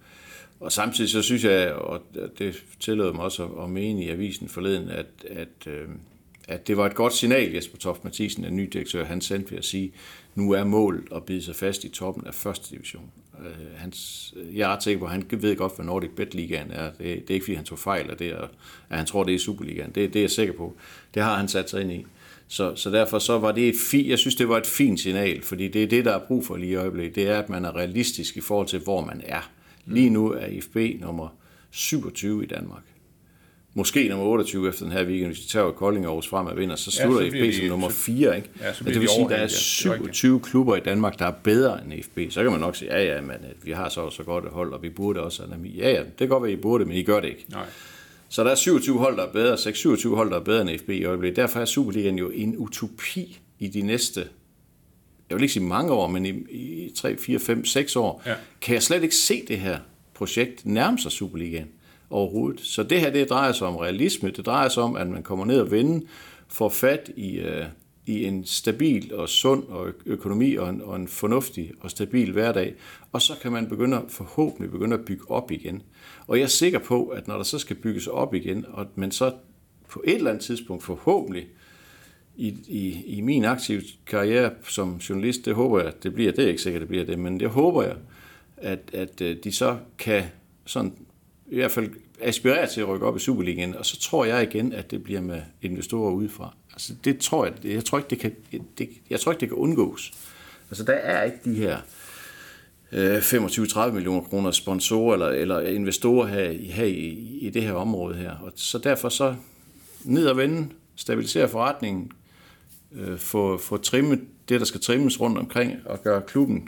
Og 0.64 0.72
samtidig 0.72 1.10
så 1.10 1.22
synes 1.22 1.44
jeg, 1.44 1.74
og 1.74 2.02
det 2.40 2.64
tillod 2.80 3.14
mig 3.14 3.24
også 3.24 3.46
at 3.46 3.70
mene 3.70 4.06
i 4.06 4.10
avisen 4.10 4.50
forleden, 4.50 4.90
at, 4.90 5.06
at, 5.30 5.68
øh, 5.68 5.88
at 6.48 6.68
det 6.68 6.78
var 6.78 6.86
et 6.86 6.96
godt 6.96 7.14
signal, 7.14 7.52
Jesper 7.54 7.78
Toft 7.78 8.04
Mathisen, 8.04 8.44
den 8.44 8.56
nye 8.56 8.70
direktør, 8.74 9.06
han 9.06 9.22
sendte 9.22 9.52
ved 9.52 9.58
at 9.58 9.66
sige, 9.66 9.92
nu 10.36 10.52
er 10.52 10.64
målet 10.64 11.04
at 11.16 11.24
bide 11.24 11.42
sig 11.42 11.56
fast 11.56 11.84
i 11.84 11.90
toppen 11.90 12.28
af 12.28 12.34
første 12.34 12.76
division. 12.76 13.12
Øh, 13.40 13.78
hans, 13.78 14.34
jeg 14.54 14.70
er 14.70 14.76
ret 14.76 14.84
sikker 14.84 15.00
på, 15.00 15.06
at 15.06 15.12
han 15.12 15.26
ved 15.32 15.56
godt, 15.56 15.76
hvad 15.76 15.86
Nordic 15.86 16.10
Bet 16.16 16.34
Ligaen 16.34 16.72
er. 16.72 16.92
Det, 16.92 17.00
det 17.00 17.30
er 17.30 17.34
ikke, 17.34 17.44
fordi 17.44 17.56
han 17.56 17.66
tog 17.66 17.80
fejl 17.80 18.10
af 18.10 18.18
det, 18.18 18.34
og 18.34 18.50
at 18.90 18.98
han 18.98 19.06
tror, 19.06 19.24
det 19.24 19.36
er 19.36 19.40
Superligaen. 19.40 19.92
Det, 19.96 20.14
det 20.14 20.16
er 20.20 20.24
jeg 20.24 20.32
sikker 20.32 20.54
på. 20.54 20.76
Det 21.14 21.24
har 21.24 21.38
han 21.38 21.48
sat 21.48 21.70
sig 21.70 21.82
ind 21.82 21.92
i. 21.92 22.06
Så, 22.48 22.76
så 22.76 22.90
derfor 22.90 23.20
så 23.20 23.40
var 23.40 23.52
det 23.52 23.70
et 23.70 23.76
fint, 23.92 24.08
jeg 24.08 24.20
synes, 24.20 24.36
det 24.36 24.50
var 24.50 24.58
et 24.58 24.68
fint 24.68 25.00
signal, 25.00 25.42
fordi 25.42 25.68
det 25.68 25.84
er 25.84 25.88
det, 25.88 26.06
der 26.06 26.12
er 26.12 26.20
brug 26.20 26.46
for 26.46 26.58
lige 26.58 26.72
i 26.72 26.76
øjeblikket. 26.76 27.16
Det 27.16 27.28
er, 27.28 27.40
at 27.40 27.50
man 27.50 27.66
er 27.66 27.76
realistisk 27.76 28.38
i 28.38 28.42
forhold 28.42 28.68
til, 28.68 28.80
hvor 28.80 29.06
man 29.06 29.22
er. 29.26 29.52
Lige 29.86 30.10
nu 30.10 30.32
er 30.32 30.46
IFB 30.46 31.02
nummer 31.02 31.28
27 31.72 32.44
i 32.44 32.46
Danmark. 32.48 32.82
Måske 33.76 34.08
nummer 34.10 34.26
28 34.26 34.70
efter 34.70 34.84
den 34.84 34.92
her 34.92 35.06
weekend, 35.06 35.28
hvis 35.28 35.40
vi 35.44 35.48
tager 35.50 35.72
Kolding 35.72 36.06
og 36.06 36.10
Aarhus 36.12 36.28
frem 36.28 36.46
og 36.48 36.58
vinder, 36.58 36.76
så 36.76 36.92
slutter 36.92 37.18
så 37.20 37.24
ja, 37.24 37.30
bliver 37.30 37.46
IFB 37.46 37.54
de- 37.54 37.60
som 37.60 37.68
nummer 37.70 37.90
så- 37.90 37.96
4. 37.96 38.36
Ikke? 38.36 38.50
Ja, 38.62 38.74
så 38.74 38.78
så 38.78 38.84
det 38.84 38.94
vil 38.94 39.02
de 39.02 39.08
sige, 39.08 39.24
at 39.24 39.30
der 39.30 39.36
er 39.36 39.40
overhældt, 39.40 39.86
ja. 39.86 39.90
Det 39.90 39.96
er 39.96 40.00
rigtigt. 40.04 40.16
27 40.16 40.40
klubber 40.40 40.76
i 40.76 40.80
Danmark, 40.80 41.20
der 41.20 41.26
er 41.26 41.32
bedre 41.44 41.84
end 41.84 41.94
IFB. 41.94 42.20
Så 42.32 42.44
kan 42.44 42.52
man 42.52 42.60
nok 42.62 42.76
sige, 42.76 42.94
ja 42.98 43.16
ja, 43.16 43.22
men 43.22 43.32
øh, 43.32 43.66
vi 43.66 43.72
har 43.72 43.90
så 43.90 44.10
så 44.10 44.24
godt 44.24 44.46
et 44.46 44.52
hold, 44.52 44.74
og 44.74 44.84
vi 44.84 44.90
burde 44.90 45.22
også 45.24 45.44
have 45.44 45.56
dem 45.56 45.66
i. 45.66 45.78
Ja 45.78 45.90
ja, 45.92 46.00
det 46.00 46.18
kan 46.18 46.28
godt 46.28 46.44
være, 46.44 46.52
I 46.52 46.56
burde, 46.56 46.86
men 46.86 46.98
I 46.98 47.04
gør 47.04 47.20
det 47.20 47.28
ikke. 47.28 47.46
Nej. 47.50 47.66
Så 48.30 48.44
der 48.44 48.52
er 48.52 48.56
27 48.56 48.98
hold, 48.98 49.18
der 49.18 49.24
er 49.24 49.32
bedre, 49.32 49.58
6-27 49.58 50.16
hold, 50.16 50.30
der 50.32 50.36
er 50.40 50.44
bedre 50.44 50.62
end 50.62 50.80
FB 50.80 50.90
i 50.90 51.04
øjeblikket. 51.06 51.36
Derfor 51.36 51.60
er 51.60 51.66
Superligaen 51.66 52.18
jo 52.18 52.30
en 52.30 52.58
utopi 52.58 53.40
i 53.60 53.68
de 53.68 53.82
næste, 53.82 54.28
jeg 55.34 55.38
vil 55.38 55.44
ikke 55.44 55.54
sige 55.54 55.64
mange 55.64 55.92
år, 55.92 56.08
men 56.08 56.26
i, 56.26 56.30
i 56.52 56.92
3, 56.96 57.18
4, 57.18 57.40
5, 57.40 57.66
6 57.66 57.96
år, 57.96 58.22
Ja. 58.26 58.34
kan 58.62 58.74
jeg 58.74 58.84
slet 58.84 59.04
ikke 59.04 59.16
se 59.16 59.42
det 59.48 59.60
her 59.60 59.78
projekt 60.14 60.66
nærme 60.66 61.00
sig 61.00 61.12
Superligaen 61.12 61.68
overhovedet. 62.10 62.62
Så 62.62 62.84
det 62.84 63.00
her, 63.02 63.10
det 63.12 63.30
drejer 63.30 63.52
sig 63.52 63.68
om 63.68 63.76
realisme, 63.76 64.30
det 64.30 64.46
drejer 64.46 64.70
sig 64.70 64.84
om, 64.84 64.96
at 64.96 65.08
man 65.08 65.24
kommer 65.24 65.46
ned 65.46 65.60
og 65.62 65.72
vinde, 65.72 66.06
får 66.48 66.70
fat 66.70 67.12
i, 67.16 67.36
øh, 67.40 67.66
i 68.06 68.26
en 68.26 68.46
stabil 68.46 69.14
og 69.16 69.30
sund 69.30 69.64
og 69.68 69.88
økonomi 70.06 70.56
og 70.56 70.70
en, 70.70 70.82
og 70.82 70.96
en 70.96 71.08
fornuftig 71.08 71.72
og 71.80 71.92
stabil 71.92 72.32
hverdag, 72.32 72.74
og 73.12 73.22
så 73.22 73.34
kan 73.42 73.52
man 73.52 73.68
begynde 73.70 73.98
at, 73.98 74.04
forhåbentlig 74.10 74.72
begynde 74.72 74.94
at 74.94 75.06
bygge 75.06 75.32
op 75.32 75.52
igen. 75.52 75.82
Og 76.28 76.38
jeg 76.38 76.44
er 76.44 76.48
sikker 76.48 76.80
på, 76.80 77.08
at 77.08 77.28
når 77.28 77.36
der 77.36 77.44
så 77.44 77.60
skal 77.60 77.76
bygges 77.76 78.08
op 78.08 78.34
igen, 78.34 78.66
og 78.70 78.88
man 78.96 79.12
så 79.12 79.34
på 79.90 80.04
et 80.08 80.16
eller 80.16 80.30
andet 80.32 80.44
tidspunkt 80.46 80.84
forhåbentlig 80.84 81.48
i, 82.38 82.48
i, 82.68 83.04
i 83.18 83.22
min 83.22 83.46
aktive 83.46 83.82
karriere 84.08 84.52
som 84.70 84.98
journalist, 84.98 85.46
det 85.46 85.56
håber 85.56 85.82
jeg, 85.84 85.94
det 86.04 86.14
bliver, 86.14 86.32
det 86.32 86.44
er 86.44 86.48
ikke 86.48 86.62
sikkert, 86.62 86.80
det 86.80 86.90
bliver 86.90 87.06
det, 87.06 87.20
men 87.20 87.40
det 87.40 87.50
håber 87.50 87.84
jeg, 87.84 87.96
at, 88.58 88.80
at 88.94 89.22
øh, 89.22 89.38
de 89.44 89.52
så 89.52 89.78
kan 89.98 90.24
sådan, 90.66 90.94
i 91.52 91.56
hvert 91.56 91.72
fald 91.72 91.90
aspirere 92.22 92.68
til 92.68 92.82
at 92.82 92.88
rykke 92.88 93.06
op 93.06 93.16
i 93.16 93.20
Superligaen, 93.20 93.76
og 93.76 93.86
så 93.86 94.00
tror 94.00 94.26
jeg 94.26 94.44
igen, 94.44 94.74
at 94.74 94.92
det 94.92 95.04
bliver 95.04 95.22
med 95.22 95.42
investorer 95.62 96.12
udefra. 96.12 96.56
Altså 96.74 96.94
det 97.04 97.20
tror 97.20 97.46
jeg, 97.46 97.54
jeg 97.64 97.86
tror 97.86 97.98
ikke, 97.98 98.10
det 98.10 98.20
kan, 98.20 98.32
det, 98.78 98.90
jeg 99.10 99.20
tror 99.20 99.32
ikke, 99.32 99.40
det 99.42 99.50
kan 99.50 99.58
undgås. 99.58 100.12
Altså 100.70 100.84
der 100.84 100.94
er 100.94 101.24
ikke 101.24 101.38
de 101.46 101.56
her 101.56 101.78
øh, 102.92 103.18
25-30 103.18 103.92
millioner 103.92 104.22
kroner 104.22 104.52
sponsorer 104.52 105.14
eller, 105.14 105.28
eller 105.28 105.60
investorer 105.60 106.28
her, 106.28 106.50
i- 106.50 106.66
her 106.66 106.86
i, 106.86 107.38
i 107.42 107.50
det 107.50 107.62
her 107.64 107.74
område 107.74 108.16
her. 108.16 108.32
Og 108.32 108.52
så 108.56 108.78
derfor 108.78 109.10
så 109.10 109.36
ned 110.04 110.28
og 110.28 110.38
vende, 110.38 110.68
stabilisere 110.96 111.50
forretningen, 111.50 112.12
øh, 112.94 113.18
få, 113.18 113.58
få 113.58 113.78
trimmet 113.78 114.22
det, 114.50 114.60
der 114.60 114.66
skal 114.66 114.82
trimmes 114.82 115.20
rundt 115.20 115.38
omkring, 115.38 115.74
og 115.86 116.04
gøre 116.04 116.22
klubben 116.22 116.68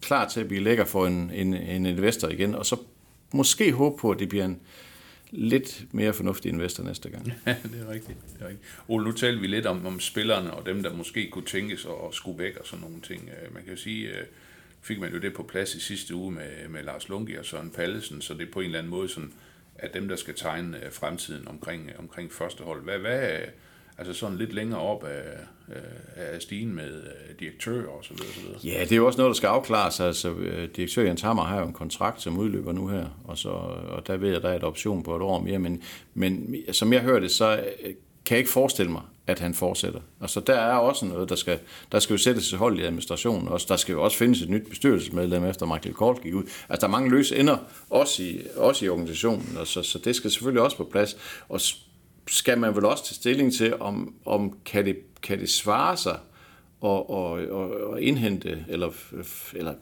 klar 0.00 0.28
til 0.28 0.40
at 0.40 0.48
blive 0.48 0.62
lækker 0.62 0.84
for 0.84 1.06
en, 1.06 1.30
en, 1.34 1.54
en 1.54 1.86
investor 1.86 2.28
igen, 2.28 2.54
og 2.54 2.66
så 2.66 2.76
måske 3.32 3.72
håbe 3.72 3.96
på, 4.00 4.10
at 4.10 4.18
det 4.18 4.28
bliver 4.28 4.44
en 4.44 4.60
lidt 5.30 5.84
mere 5.92 6.12
fornuftig 6.12 6.48
investor 6.52 6.84
næste 6.84 7.10
gang. 7.10 7.26
Ja, 7.46 7.56
det 7.62 7.86
er 7.86 7.92
rigtigt. 7.92 8.18
Det 8.32 8.42
er 8.42 8.48
rigtigt. 8.48 8.68
Ole, 8.88 9.04
nu 9.04 9.12
talte 9.12 9.40
vi 9.40 9.46
lidt 9.46 9.66
om, 9.66 9.86
om 9.86 10.00
spillerne 10.00 10.54
og 10.54 10.66
dem, 10.66 10.82
der 10.82 10.94
måske 10.94 11.30
kunne 11.30 11.44
tænkes 11.44 11.84
at 11.84 12.14
skulle 12.14 12.38
væk 12.38 12.56
og 12.56 12.66
sådan 12.66 12.84
nogle 12.84 13.00
ting. 13.00 13.28
Øh, 13.28 13.54
man 13.54 13.62
kan 13.62 13.72
jo 13.72 13.78
sige, 13.78 14.08
øh, 14.08 14.24
fik 14.82 15.00
man 15.00 15.12
jo 15.12 15.18
det 15.18 15.34
på 15.34 15.42
plads 15.42 15.74
i 15.74 15.80
sidste 15.80 16.14
uge 16.14 16.32
med, 16.32 16.68
med 16.68 16.82
Lars 16.82 17.08
Lunke 17.08 17.38
og 17.38 17.44
Søren 17.44 17.70
Pallesen, 17.70 18.20
så 18.20 18.34
det 18.34 18.42
er 18.42 18.52
på 18.52 18.60
en 18.60 18.66
eller 18.66 18.78
anden 18.78 18.90
måde 18.90 19.08
sådan, 19.08 19.32
at 19.74 19.94
dem, 19.94 20.08
der 20.08 20.16
skal 20.16 20.34
tegne 20.34 20.84
øh, 20.84 20.92
fremtiden 20.92 21.48
omkring, 21.48 21.90
omkring 21.98 22.32
første 22.32 22.64
hold, 22.64 22.82
hvad, 22.82 22.98
hvad 22.98 23.40
altså 23.98 24.12
sådan 24.12 24.38
lidt 24.38 24.52
længere 24.52 24.80
op 24.80 25.04
af, 25.04 25.22
øh, 25.68 25.82
af 26.16 26.42
stigen 26.42 26.74
med 26.74 27.02
øh, 27.02 27.38
direktør 27.40 27.86
og 27.86 28.04
så 28.04 28.14
videre, 28.14 28.34
så 28.34 28.40
videre. 28.40 28.78
Ja, 28.78 28.84
det 28.84 28.92
er 28.92 28.96
jo 28.96 29.06
også 29.06 29.18
noget, 29.18 29.30
der 29.30 29.36
skal 29.36 29.46
afklares. 29.46 30.00
Altså, 30.00 30.30
øh, 30.30 30.68
direktør 30.76 31.02
Jens 31.02 31.20
Hammer 31.20 31.44
har 31.44 31.60
jo 31.60 31.66
en 31.66 31.72
kontrakt, 31.72 32.22
som 32.22 32.38
udløber 32.38 32.72
nu 32.72 32.88
her, 32.88 33.06
og, 33.24 33.38
så, 33.38 33.48
og 33.48 34.06
der 34.06 34.16
ved 34.16 34.32
jeg, 34.32 34.42
der 34.42 34.48
er 34.48 34.56
et 34.56 34.64
option 34.64 35.02
på 35.02 35.16
et 35.16 35.22
år 35.22 35.40
mere, 35.40 35.58
men, 35.58 35.82
men 36.14 36.56
som 36.72 36.92
jeg 36.92 37.00
hører 37.00 37.20
det, 37.20 37.30
så 37.30 37.64
kan 38.24 38.34
jeg 38.34 38.38
ikke 38.38 38.50
forestille 38.50 38.92
mig, 38.92 39.02
at 39.26 39.38
han 39.38 39.54
fortsætter. 39.54 40.00
Altså, 40.20 40.40
der 40.40 40.54
er 40.54 40.76
også 40.76 41.06
noget, 41.06 41.28
der 41.28 41.34
skal, 41.34 41.58
der 41.92 41.98
skal 41.98 42.14
jo 42.14 42.18
sættes 42.18 42.52
et 42.52 42.58
hold 42.58 42.78
i 42.78 42.82
administrationen 42.82 43.48
også. 43.48 43.66
Der 43.68 43.76
skal 43.76 43.92
jo 43.92 44.02
også 44.02 44.16
findes 44.16 44.42
et 44.42 44.50
nyt 44.50 44.68
bestyrelsesmedlem, 44.68 45.44
efter 45.44 45.66
Michael 45.66 45.94
Kort 45.94 46.22
gik 46.22 46.34
ud. 46.34 46.42
Altså, 46.42 46.80
der 46.80 46.86
er 46.86 46.90
mange 46.90 47.10
løse 47.10 47.36
ender, 47.36 47.56
også 47.90 48.22
i, 48.22 48.40
også 48.56 48.84
i 48.84 48.88
organisationen, 48.88 49.56
og 49.56 49.66
så, 49.66 49.82
så 49.82 49.98
det 49.98 50.16
skal 50.16 50.30
selvfølgelig 50.30 50.62
også 50.62 50.76
på 50.76 50.84
plads. 50.84 51.16
Og 51.48 51.60
skal 52.28 52.58
man 52.58 52.76
vel 52.76 52.84
også 52.84 53.04
tage 53.04 53.14
stilling 53.14 53.52
til, 53.52 53.74
om, 53.80 54.14
om 54.24 54.58
kan, 54.64 54.84
det, 54.84 54.96
kan 55.22 55.38
det 55.38 55.50
svare 55.50 55.96
sig 55.96 56.18
og, 56.80 57.10
og, 57.10 57.30
og, 57.30 57.96
at 57.96 58.02
indhente, 58.02 58.64
eller, 58.68 58.90
eller 59.54 59.74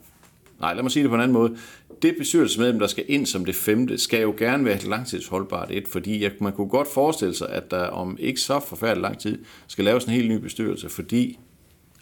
nej, 0.61 0.75
lad 0.75 0.83
mig 0.83 0.93
sige 0.93 1.03
det 1.03 1.11
på 1.11 1.15
en 1.15 1.21
anden 1.21 1.33
måde. 1.33 1.57
Det 2.03 2.15
bestyrelsesmedlem, 2.19 2.79
der 2.79 2.87
skal 2.87 3.05
ind 3.09 3.27
som 3.27 3.45
det 3.45 3.55
femte, 3.55 3.99
skal 3.99 4.21
jo 4.21 4.35
gerne 4.39 4.65
være 4.65 4.75
et 4.75 4.85
langtidsholdbart 4.85 5.71
et, 5.71 5.89
fordi 5.89 6.23
jeg, 6.23 6.33
man 6.41 6.53
kunne 6.53 6.69
godt 6.69 6.89
forestille 6.95 7.35
sig, 7.35 7.49
at 7.49 7.71
der 7.71 7.87
om 7.87 8.17
ikke 8.21 8.41
så 8.41 8.61
forfærdelig 8.61 9.03
lang 9.03 9.19
tid 9.19 9.45
skal 9.67 9.85
laves 9.85 10.05
en 10.05 10.13
helt 10.13 10.31
ny 10.31 10.37
bestyrelse, 10.37 10.89
fordi 10.89 11.39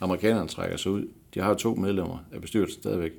amerikanerne 0.01 0.49
trækker 0.49 0.77
sig 0.77 0.93
ud. 0.93 1.09
De 1.35 1.41
har 1.41 1.49
jo 1.49 1.55
to 1.55 1.75
medlemmer 1.75 2.19
af 2.33 2.41
bestyrelsen 2.41 2.83
stadigvæk. 2.83 3.13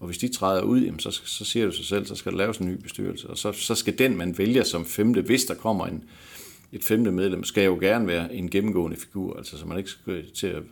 Og 0.00 0.06
hvis 0.06 0.18
de 0.18 0.28
træder 0.28 0.62
ud, 0.62 0.80
jamen, 0.80 1.00
så, 1.00 1.10
så 1.10 1.44
siger 1.44 1.66
du 1.66 1.72
sig 1.72 1.84
selv, 1.84 2.06
så 2.06 2.14
skal 2.14 2.32
der 2.32 2.38
laves 2.38 2.58
en 2.58 2.66
ny 2.66 2.74
bestyrelse. 2.82 3.30
Og 3.30 3.38
så, 3.38 3.52
så 3.52 3.74
skal 3.74 3.98
den, 3.98 4.16
man 4.16 4.38
vælger 4.38 4.64
som 4.64 4.84
femte, 4.84 5.20
hvis 5.20 5.44
der 5.44 5.54
kommer 5.54 5.86
en, 5.86 6.04
et 6.72 6.84
femte 6.84 7.12
medlem, 7.12 7.44
skal 7.44 7.64
jo 7.64 7.78
gerne 7.80 8.06
være 8.06 8.34
en 8.34 8.50
gennemgående 8.50 8.96
figur, 8.96 9.36
altså 9.36 9.58
så 9.58 9.66
man 9.66 9.78
ikke 9.78 9.90
skal 9.90 10.30
til 10.30 10.46
at, 10.46 10.62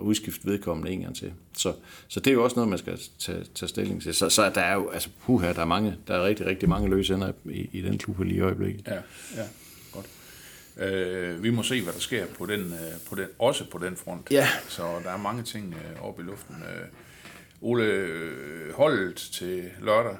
udskifte 0.00 0.46
vedkommende 0.46 0.90
en 0.90 1.00
gang 1.00 1.16
til. 1.16 1.32
Så, 1.56 1.72
så 2.08 2.20
det 2.20 2.30
er 2.30 2.34
jo 2.34 2.44
også 2.44 2.56
noget, 2.56 2.68
man 2.68 2.78
skal 2.78 2.98
tage, 3.18 3.44
tage 3.54 3.68
stilling 3.68 4.02
til. 4.02 4.14
Så, 4.14 4.28
så 4.28 4.50
der 4.54 4.60
er 4.60 4.74
jo, 4.74 4.88
altså 4.88 5.08
puha, 5.22 5.52
der 5.52 5.60
er, 5.60 5.64
mange, 5.64 5.96
der 6.08 6.14
er 6.14 6.24
rigtig, 6.24 6.46
rigtig 6.46 6.68
mange 6.68 6.90
løse 6.90 7.14
ender 7.14 7.32
i, 7.44 7.68
i 7.72 7.82
den 7.82 7.98
klub 7.98 8.20
lige 8.20 8.36
i 8.36 8.40
øjeblikket. 8.40 8.86
Ja, 8.86 8.94
ja, 9.36 9.46
godt. 9.92 10.06
Øh, 10.76 11.42
vi 11.42 11.50
må 11.50 11.62
se, 11.62 11.82
hvad 11.82 11.92
der 11.92 12.00
sker 12.00 12.26
på 12.26 12.46
den, 12.46 12.60
øh, 12.60 13.00
på 13.08 13.14
den, 13.14 13.26
også 13.38 13.70
på 13.70 13.78
den 13.78 13.96
front. 13.96 14.30
Ja. 14.30 14.48
Så 14.68 14.82
der 15.04 15.10
er 15.10 15.18
mange 15.18 15.42
ting 15.42 15.74
øh, 15.74 16.02
oppe 16.02 16.22
i 16.22 16.24
luften. 16.24 16.56
Øh, 16.56 16.88
Ole, 17.60 17.84
øh, 17.84 18.74
holdet 18.74 19.16
til 19.16 19.70
lørdag, 19.80 20.16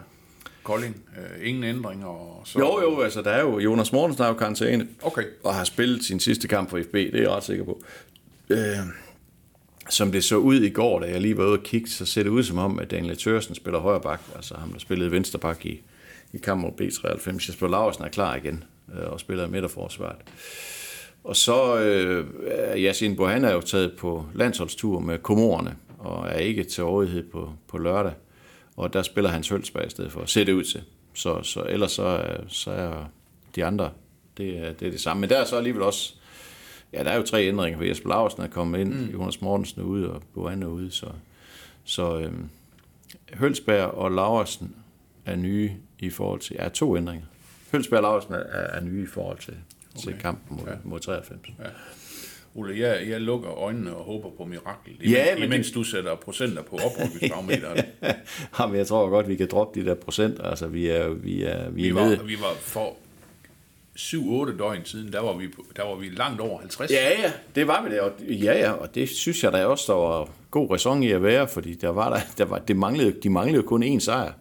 Kolding, 0.62 0.96
øh, 1.18 1.48
ingen 1.48 1.64
ændringer. 1.64 2.07
Og 2.07 2.42
så, 2.44 2.59
Jo, 2.59 2.81
jo, 2.83 3.01
altså 3.01 3.22
der 3.22 3.31
er 3.31 3.40
jo, 3.40 3.59
Jonas 3.59 3.92
Mortensen 3.92 4.22
har 4.25 4.31
jo 4.33 4.38
karantæne, 4.38 4.88
Okay. 5.03 5.22
og 5.44 5.55
har 5.55 5.64
spillet 5.64 6.05
sin 6.05 6.20
sidste 6.20 6.48
kamp 6.48 6.70
for 6.70 6.81
FB, 6.83 6.92
det 6.94 7.14
er 7.14 7.20
jeg 7.20 7.31
ret 7.31 7.44
sikker 7.44 7.64
på. 7.64 7.83
Øh, 8.51 8.59
som 9.90 10.12
det 10.12 10.25
så 10.25 10.37
ud 10.37 10.61
i 10.61 10.68
går, 10.70 11.01
da 11.01 11.07
jeg 11.11 11.20
lige 11.20 11.37
var 11.37 11.44
ude 11.44 11.53
og 11.53 11.62
kigge, 11.62 11.90
så 11.90 12.07
ser 12.07 12.22
det 12.22 12.31
ud 12.31 12.42
som 12.42 12.59
om, 12.59 12.79
at 12.79 12.90
Daniel 12.90 13.16
Tørsen 13.16 13.55
spiller 13.55 13.81
højre 13.81 14.01
bak, 14.01 14.20
altså 14.37 14.55
ham, 14.55 14.72
der 14.72 14.79
spillede 14.79 15.11
venstre 15.11 15.38
bak 15.38 15.66
i, 15.66 15.81
i 16.33 16.38
kamp 16.38 16.61
mod 16.61 16.70
B93. 16.81 17.48
Jesper 17.48 17.68
Laursen 17.68 18.05
er 18.05 18.09
klar 18.09 18.37
igen 18.37 18.64
øh, 18.94 19.12
og 19.12 19.20
spiller 19.20 19.46
i 19.46 19.51
midterforsvaret. 19.51 20.16
Og 21.25 21.37
så 21.37 21.79
øh, 21.79 22.27
Yasin 22.77 23.16
Bohan 23.16 23.44
er 23.44 23.53
jo 23.53 23.61
taget 23.61 23.92
på 23.98 24.27
landsholdstur 24.35 25.01
med 25.01 25.18
komorerne, 25.18 25.77
og 25.98 26.29
er 26.29 26.38
ikke 26.38 26.64
til 26.64 26.85
rådighed 26.85 27.22
på, 27.33 27.53
på 27.68 27.79
lørdag. 27.79 28.12
Og 28.77 28.93
der 28.93 29.03
spiller 29.03 29.31
han 29.31 29.45
Hølsberg 29.51 29.87
i 29.87 29.91
stedet 29.91 30.13
for, 30.13 30.25
ser 30.25 30.45
det 30.45 30.53
ud 30.53 30.65
til. 30.65 30.83
Så, 31.15 31.43
så 31.43 31.63
ellers 31.69 31.93
så, 31.93 32.03
er- 32.03 32.41
så 32.49 32.71
er 32.71 33.05
de 33.57 33.65
andre, 33.65 33.91
det 34.37 34.59
er, 34.59 34.73
det 34.73 34.87
er 34.87 34.91
det 34.91 35.01
samme. 35.01 35.21
Men 35.21 35.31
der 35.31 35.37
er 35.39 35.45
så 35.45 35.57
alligevel 35.57 35.83
også, 35.83 36.15
ja, 36.93 37.05
der 37.05 37.11
er 37.11 37.17
jo 37.17 37.23
tre 37.23 37.45
ændringer, 37.49 37.79
for 37.79 37.85
Jesper 37.85 38.09
Larsen 38.09 38.43
er 38.43 38.47
kommet 38.47 38.79
ind, 38.81 38.95
mm. 38.95 39.11
Jonas 39.13 39.41
Mortensen 39.41 39.81
er 39.81 39.85
ude, 39.85 40.11
og 40.13 40.23
Bohan 40.35 40.63
er 40.63 40.67
ude, 40.67 40.91
så, 40.91 41.07
Så 41.85 42.19
øh, 42.19 42.33
Hølsberg 43.35 43.91
og 43.91 44.11
Laversen 44.11 44.75
er 45.27 45.37
nye 45.37 45.73
i 45.99 46.11
forhold 46.11 46.41
til, 46.41 46.57
er 46.59 46.69
to 46.69 46.97
ændringer. 46.97 47.27
Hølsberg 47.73 47.99
og 47.99 48.03
Laversen 48.03 48.33
er, 48.35 48.39
er 48.49 48.81
nye 48.81 49.03
i 49.03 49.07
forhold 49.07 49.39
til, 49.39 49.55
okay. 49.95 50.01
til 50.13 50.19
kampen 50.21 50.57
mod, 50.57 50.67
ja. 50.69 50.75
mod 50.85 51.01
93. 51.01 51.41
Ja. 51.59 51.65
Ole, 52.55 52.79
jeg, 52.81 53.09
jeg 53.09 53.21
lukker 53.21 53.51
øjnene 53.51 53.95
og 53.97 54.05
håber 54.05 54.29
på 54.37 54.45
mirakel, 54.45 54.93
Ja, 55.11 55.25
imens, 55.27 55.41
men 55.41 55.49
imens 55.53 55.67
det- 55.67 55.75
du 55.75 55.83
sætter 55.85 56.15
procenter 56.15 56.62
på 56.62 56.77
oprykningsbarometeret. 56.77 57.85
Jamen, 58.59 58.77
jeg 58.77 58.87
tror 58.87 59.09
godt, 59.09 59.29
vi 59.29 59.37
kan 59.37 59.49
droppe 59.51 59.81
de 59.81 59.87
der 59.87 59.95
procenter. 59.95 60.43
Altså, 60.45 60.67
vi 60.67 60.88
er, 60.88 61.09
vi 61.09 61.43
er, 61.43 61.71
vi 61.71 61.83
vi, 61.83 61.88
er 61.88 61.95
var, 61.95 62.05
nede. 62.05 62.21
vi 62.27 62.37
var 62.41 62.55
for 62.61 62.97
7-8 63.99 64.59
døgn 64.59 64.85
siden, 64.85 65.12
der 65.12 65.21
var, 65.21 65.33
vi, 65.37 65.47
der 65.77 65.83
var 65.85 65.95
vi 65.95 66.09
langt 66.09 66.41
over 66.41 66.59
50. 66.61 66.91
Ja, 66.91 67.09
ja, 67.23 67.33
det 67.55 67.67
var 67.67 67.83
vi 67.88 67.91
det. 67.95 68.01
Og, 68.01 68.12
ja, 68.29 68.59
ja, 68.59 68.71
og 68.73 68.95
det 68.95 69.09
synes 69.09 69.45
jeg 69.45 69.53
da 69.53 69.67
også, 69.67 69.93
der 69.93 69.99
var 69.99 70.29
god 70.51 70.71
ræson 70.71 71.03
i 71.03 71.11
at 71.11 71.23
være, 71.23 71.49
fordi 71.49 71.75
der 71.75 71.88
var 71.88 72.11
der, 72.15 72.21
der 72.38 72.45
var, 72.45 72.59
det 72.59 72.77
manglede, 72.77 73.15
de 73.23 73.31
manglede 73.31 73.62
kun 73.62 73.83
én 73.83 73.99
sejr. 73.99 74.33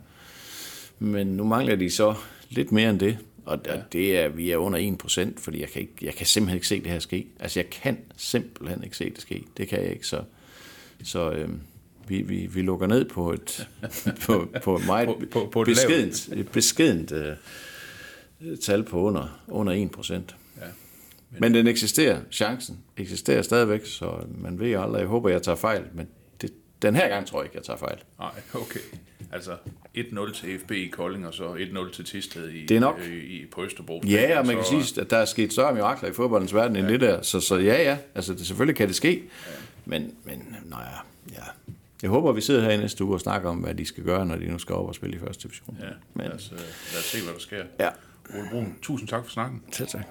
Men 0.99 1.27
nu 1.27 1.43
mangler 1.43 1.75
de 1.75 1.91
så 1.91 2.13
lidt 2.49 2.71
mere 2.71 2.89
end 2.89 2.99
det. 2.99 3.17
Og 3.45 3.59
ja. 3.65 3.81
det 3.93 4.17
er, 4.17 4.27
vi 4.27 4.51
er 4.51 4.57
under 4.57 4.79
1 4.79 4.97
procent, 4.97 5.39
fordi 5.39 5.61
jeg 5.61 5.69
kan, 5.69 5.81
ikke, 5.81 5.93
jeg 6.01 6.13
kan 6.13 6.25
simpelthen 6.25 6.55
ikke 6.57 6.67
se 6.67 6.81
det 6.83 6.91
her 6.91 6.99
ske. 6.99 7.27
Altså, 7.39 7.59
jeg 7.59 7.69
kan 7.69 7.97
simpelthen 8.17 8.83
ikke 8.83 8.97
se 8.97 9.09
det 9.09 9.21
ske. 9.21 9.43
Det 9.57 9.67
kan 9.67 9.79
jeg 9.83 9.91
ikke, 9.91 10.07
så... 10.07 10.23
Så 11.03 11.31
øhm, 11.31 11.59
vi, 12.07 12.21
vi, 12.21 12.45
vi 12.45 12.61
lukker 12.61 12.87
ned 12.87 13.05
på 13.05 13.31
et, 13.33 13.67
på, 14.25 14.47
på 14.63 14.75
et 14.75 14.85
meget 14.85 15.07
På- 15.07 15.21
på- 15.31 15.49
på 15.51 15.61
et 15.61 15.65
beskedent, 15.65 16.29
et 16.33 16.49
beskedent 16.49 17.11
øh, 17.11 18.57
tal 18.57 18.83
på 18.83 18.99
under, 19.01 19.41
under 19.47 19.73
1 19.73 19.91
procent. 19.91 20.35
Ja. 20.57 20.65
Men 21.39 21.53
den 21.53 21.67
eksisterer, 21.67 22.19
chancen 22.31 22.77
eksisterer 22.97 23.41
stadigvæk, 23.41 23.85
så 23.85 24.11
man 24.37 24.59
ved 24.59 24.73
aldrig. 24.73 24.99
Jeg 24.99 25.07
håber, 25.07 25.29
jeg 25.29 25.41
tager 25.41 25.55
fejl, 25.55 25.83
men 25.93 26.07
den 26.81 26.95
her 26.95 27.07
gang 27.09 27.27
tror 27.27 27.39
jeg 27.41 27.45
ikke, 27.45 27.57
jeg 27.57 27.63
tager 27.63 27.77
fejl. 27.77 27.97
Nej, 28.19 28.31
okay. 28.53 28.79
Altså 29.31 29.51
1-0 29.97 30.33
til 30.33 30.59
FB 30.59 30.71
i 30.71 30.87
Kolding, 30.87 31.27
og 31.27 31.33
så 31.33 31.53
1-0 31.89 31.91
til 31.93 32.05
Tisted 32.05 32.49
i, 32.49 32.65
Det 32.65 32.77
er 32.77 32.81
nok. 32.81 32.99
øh, 32.99 33.23
i, 33.23 33.45
på 33.51 33.63
Østerbro. 33.63 34.01
Ja, 34.07 34.39
og 34.39 34.45
man 34.47 34.55
kan 34.55 34.65
Så- 34.65 34.81
sige, 34.83 35.01
at 35.01 35.09
der 35.09 35.17
er 35.17 35.25
sket 35.25 35.53
større 35.53 35.73
mirakler 35.73 36.09
i 36.09 36.13
fodboldens 36.13 36.53
verden 36.53 36.75
end 36.75 36.87
det 36.87 37.01
der. 37.01 37.21
Så, 37.21 37.39
så 37.39 37.55
ja, 37.57 37.81
ja, 37.83 37.97
altså 38.15 38.33
det, 38.33 38.47
selvfølgelig 38.47 38.75
kan 38.75 38.87
det 38.87 38.95
ske. 38.95 39.23
Men, 39.85 40.15
men 40.23 40.55
nej, 40.65 40.83
ja. 41.31 41.43
Jeg 42.01 42.09
håber, 42.09 42.31
vi 42.31 42.41
sidder 42.41 42.61
her 42.61 42.69
i 42.71 42.77
næste 42.77 43.03
uge 43.03 43.13
og 43.13 43.19
snakker 43.19 43.49
om, 43.49 43.57
hvad 43.57 43.75
de 43.75 43.85
skal 43.85 44.03
gøre, 44.03 44.25
når 44.25 44.35
de 44.35 44.45
nu 44.51 44.57
skal 44.59 44.75
op 44.75 44.87
og 44.87 44.95
spille 44.95 45.15
i 45.15 45.19
første 45.19 45.43
division. 45.47 45.77
Ja, 45.81 45.85
Men, 46.13 46.25
lad 46.27 46.33
os, 46.35 46.49
øh, 46.53 46.59
lad 46.59 46.99
os 46.99 47.05
se, 47.05 47.23
hvad 47.23 47.33
der 47.33 47.39
sker. 47.39 47.63
ja. 47.79 47.89
Ole 48.39 48.47
Brun, 48.51 48.75
tusind 48.81 49.09
tak 49.09 49.23
for 49.23 49.31
snakken. 49.31 49.61
Selv 49.71 49.87
tak. 49.87 50.01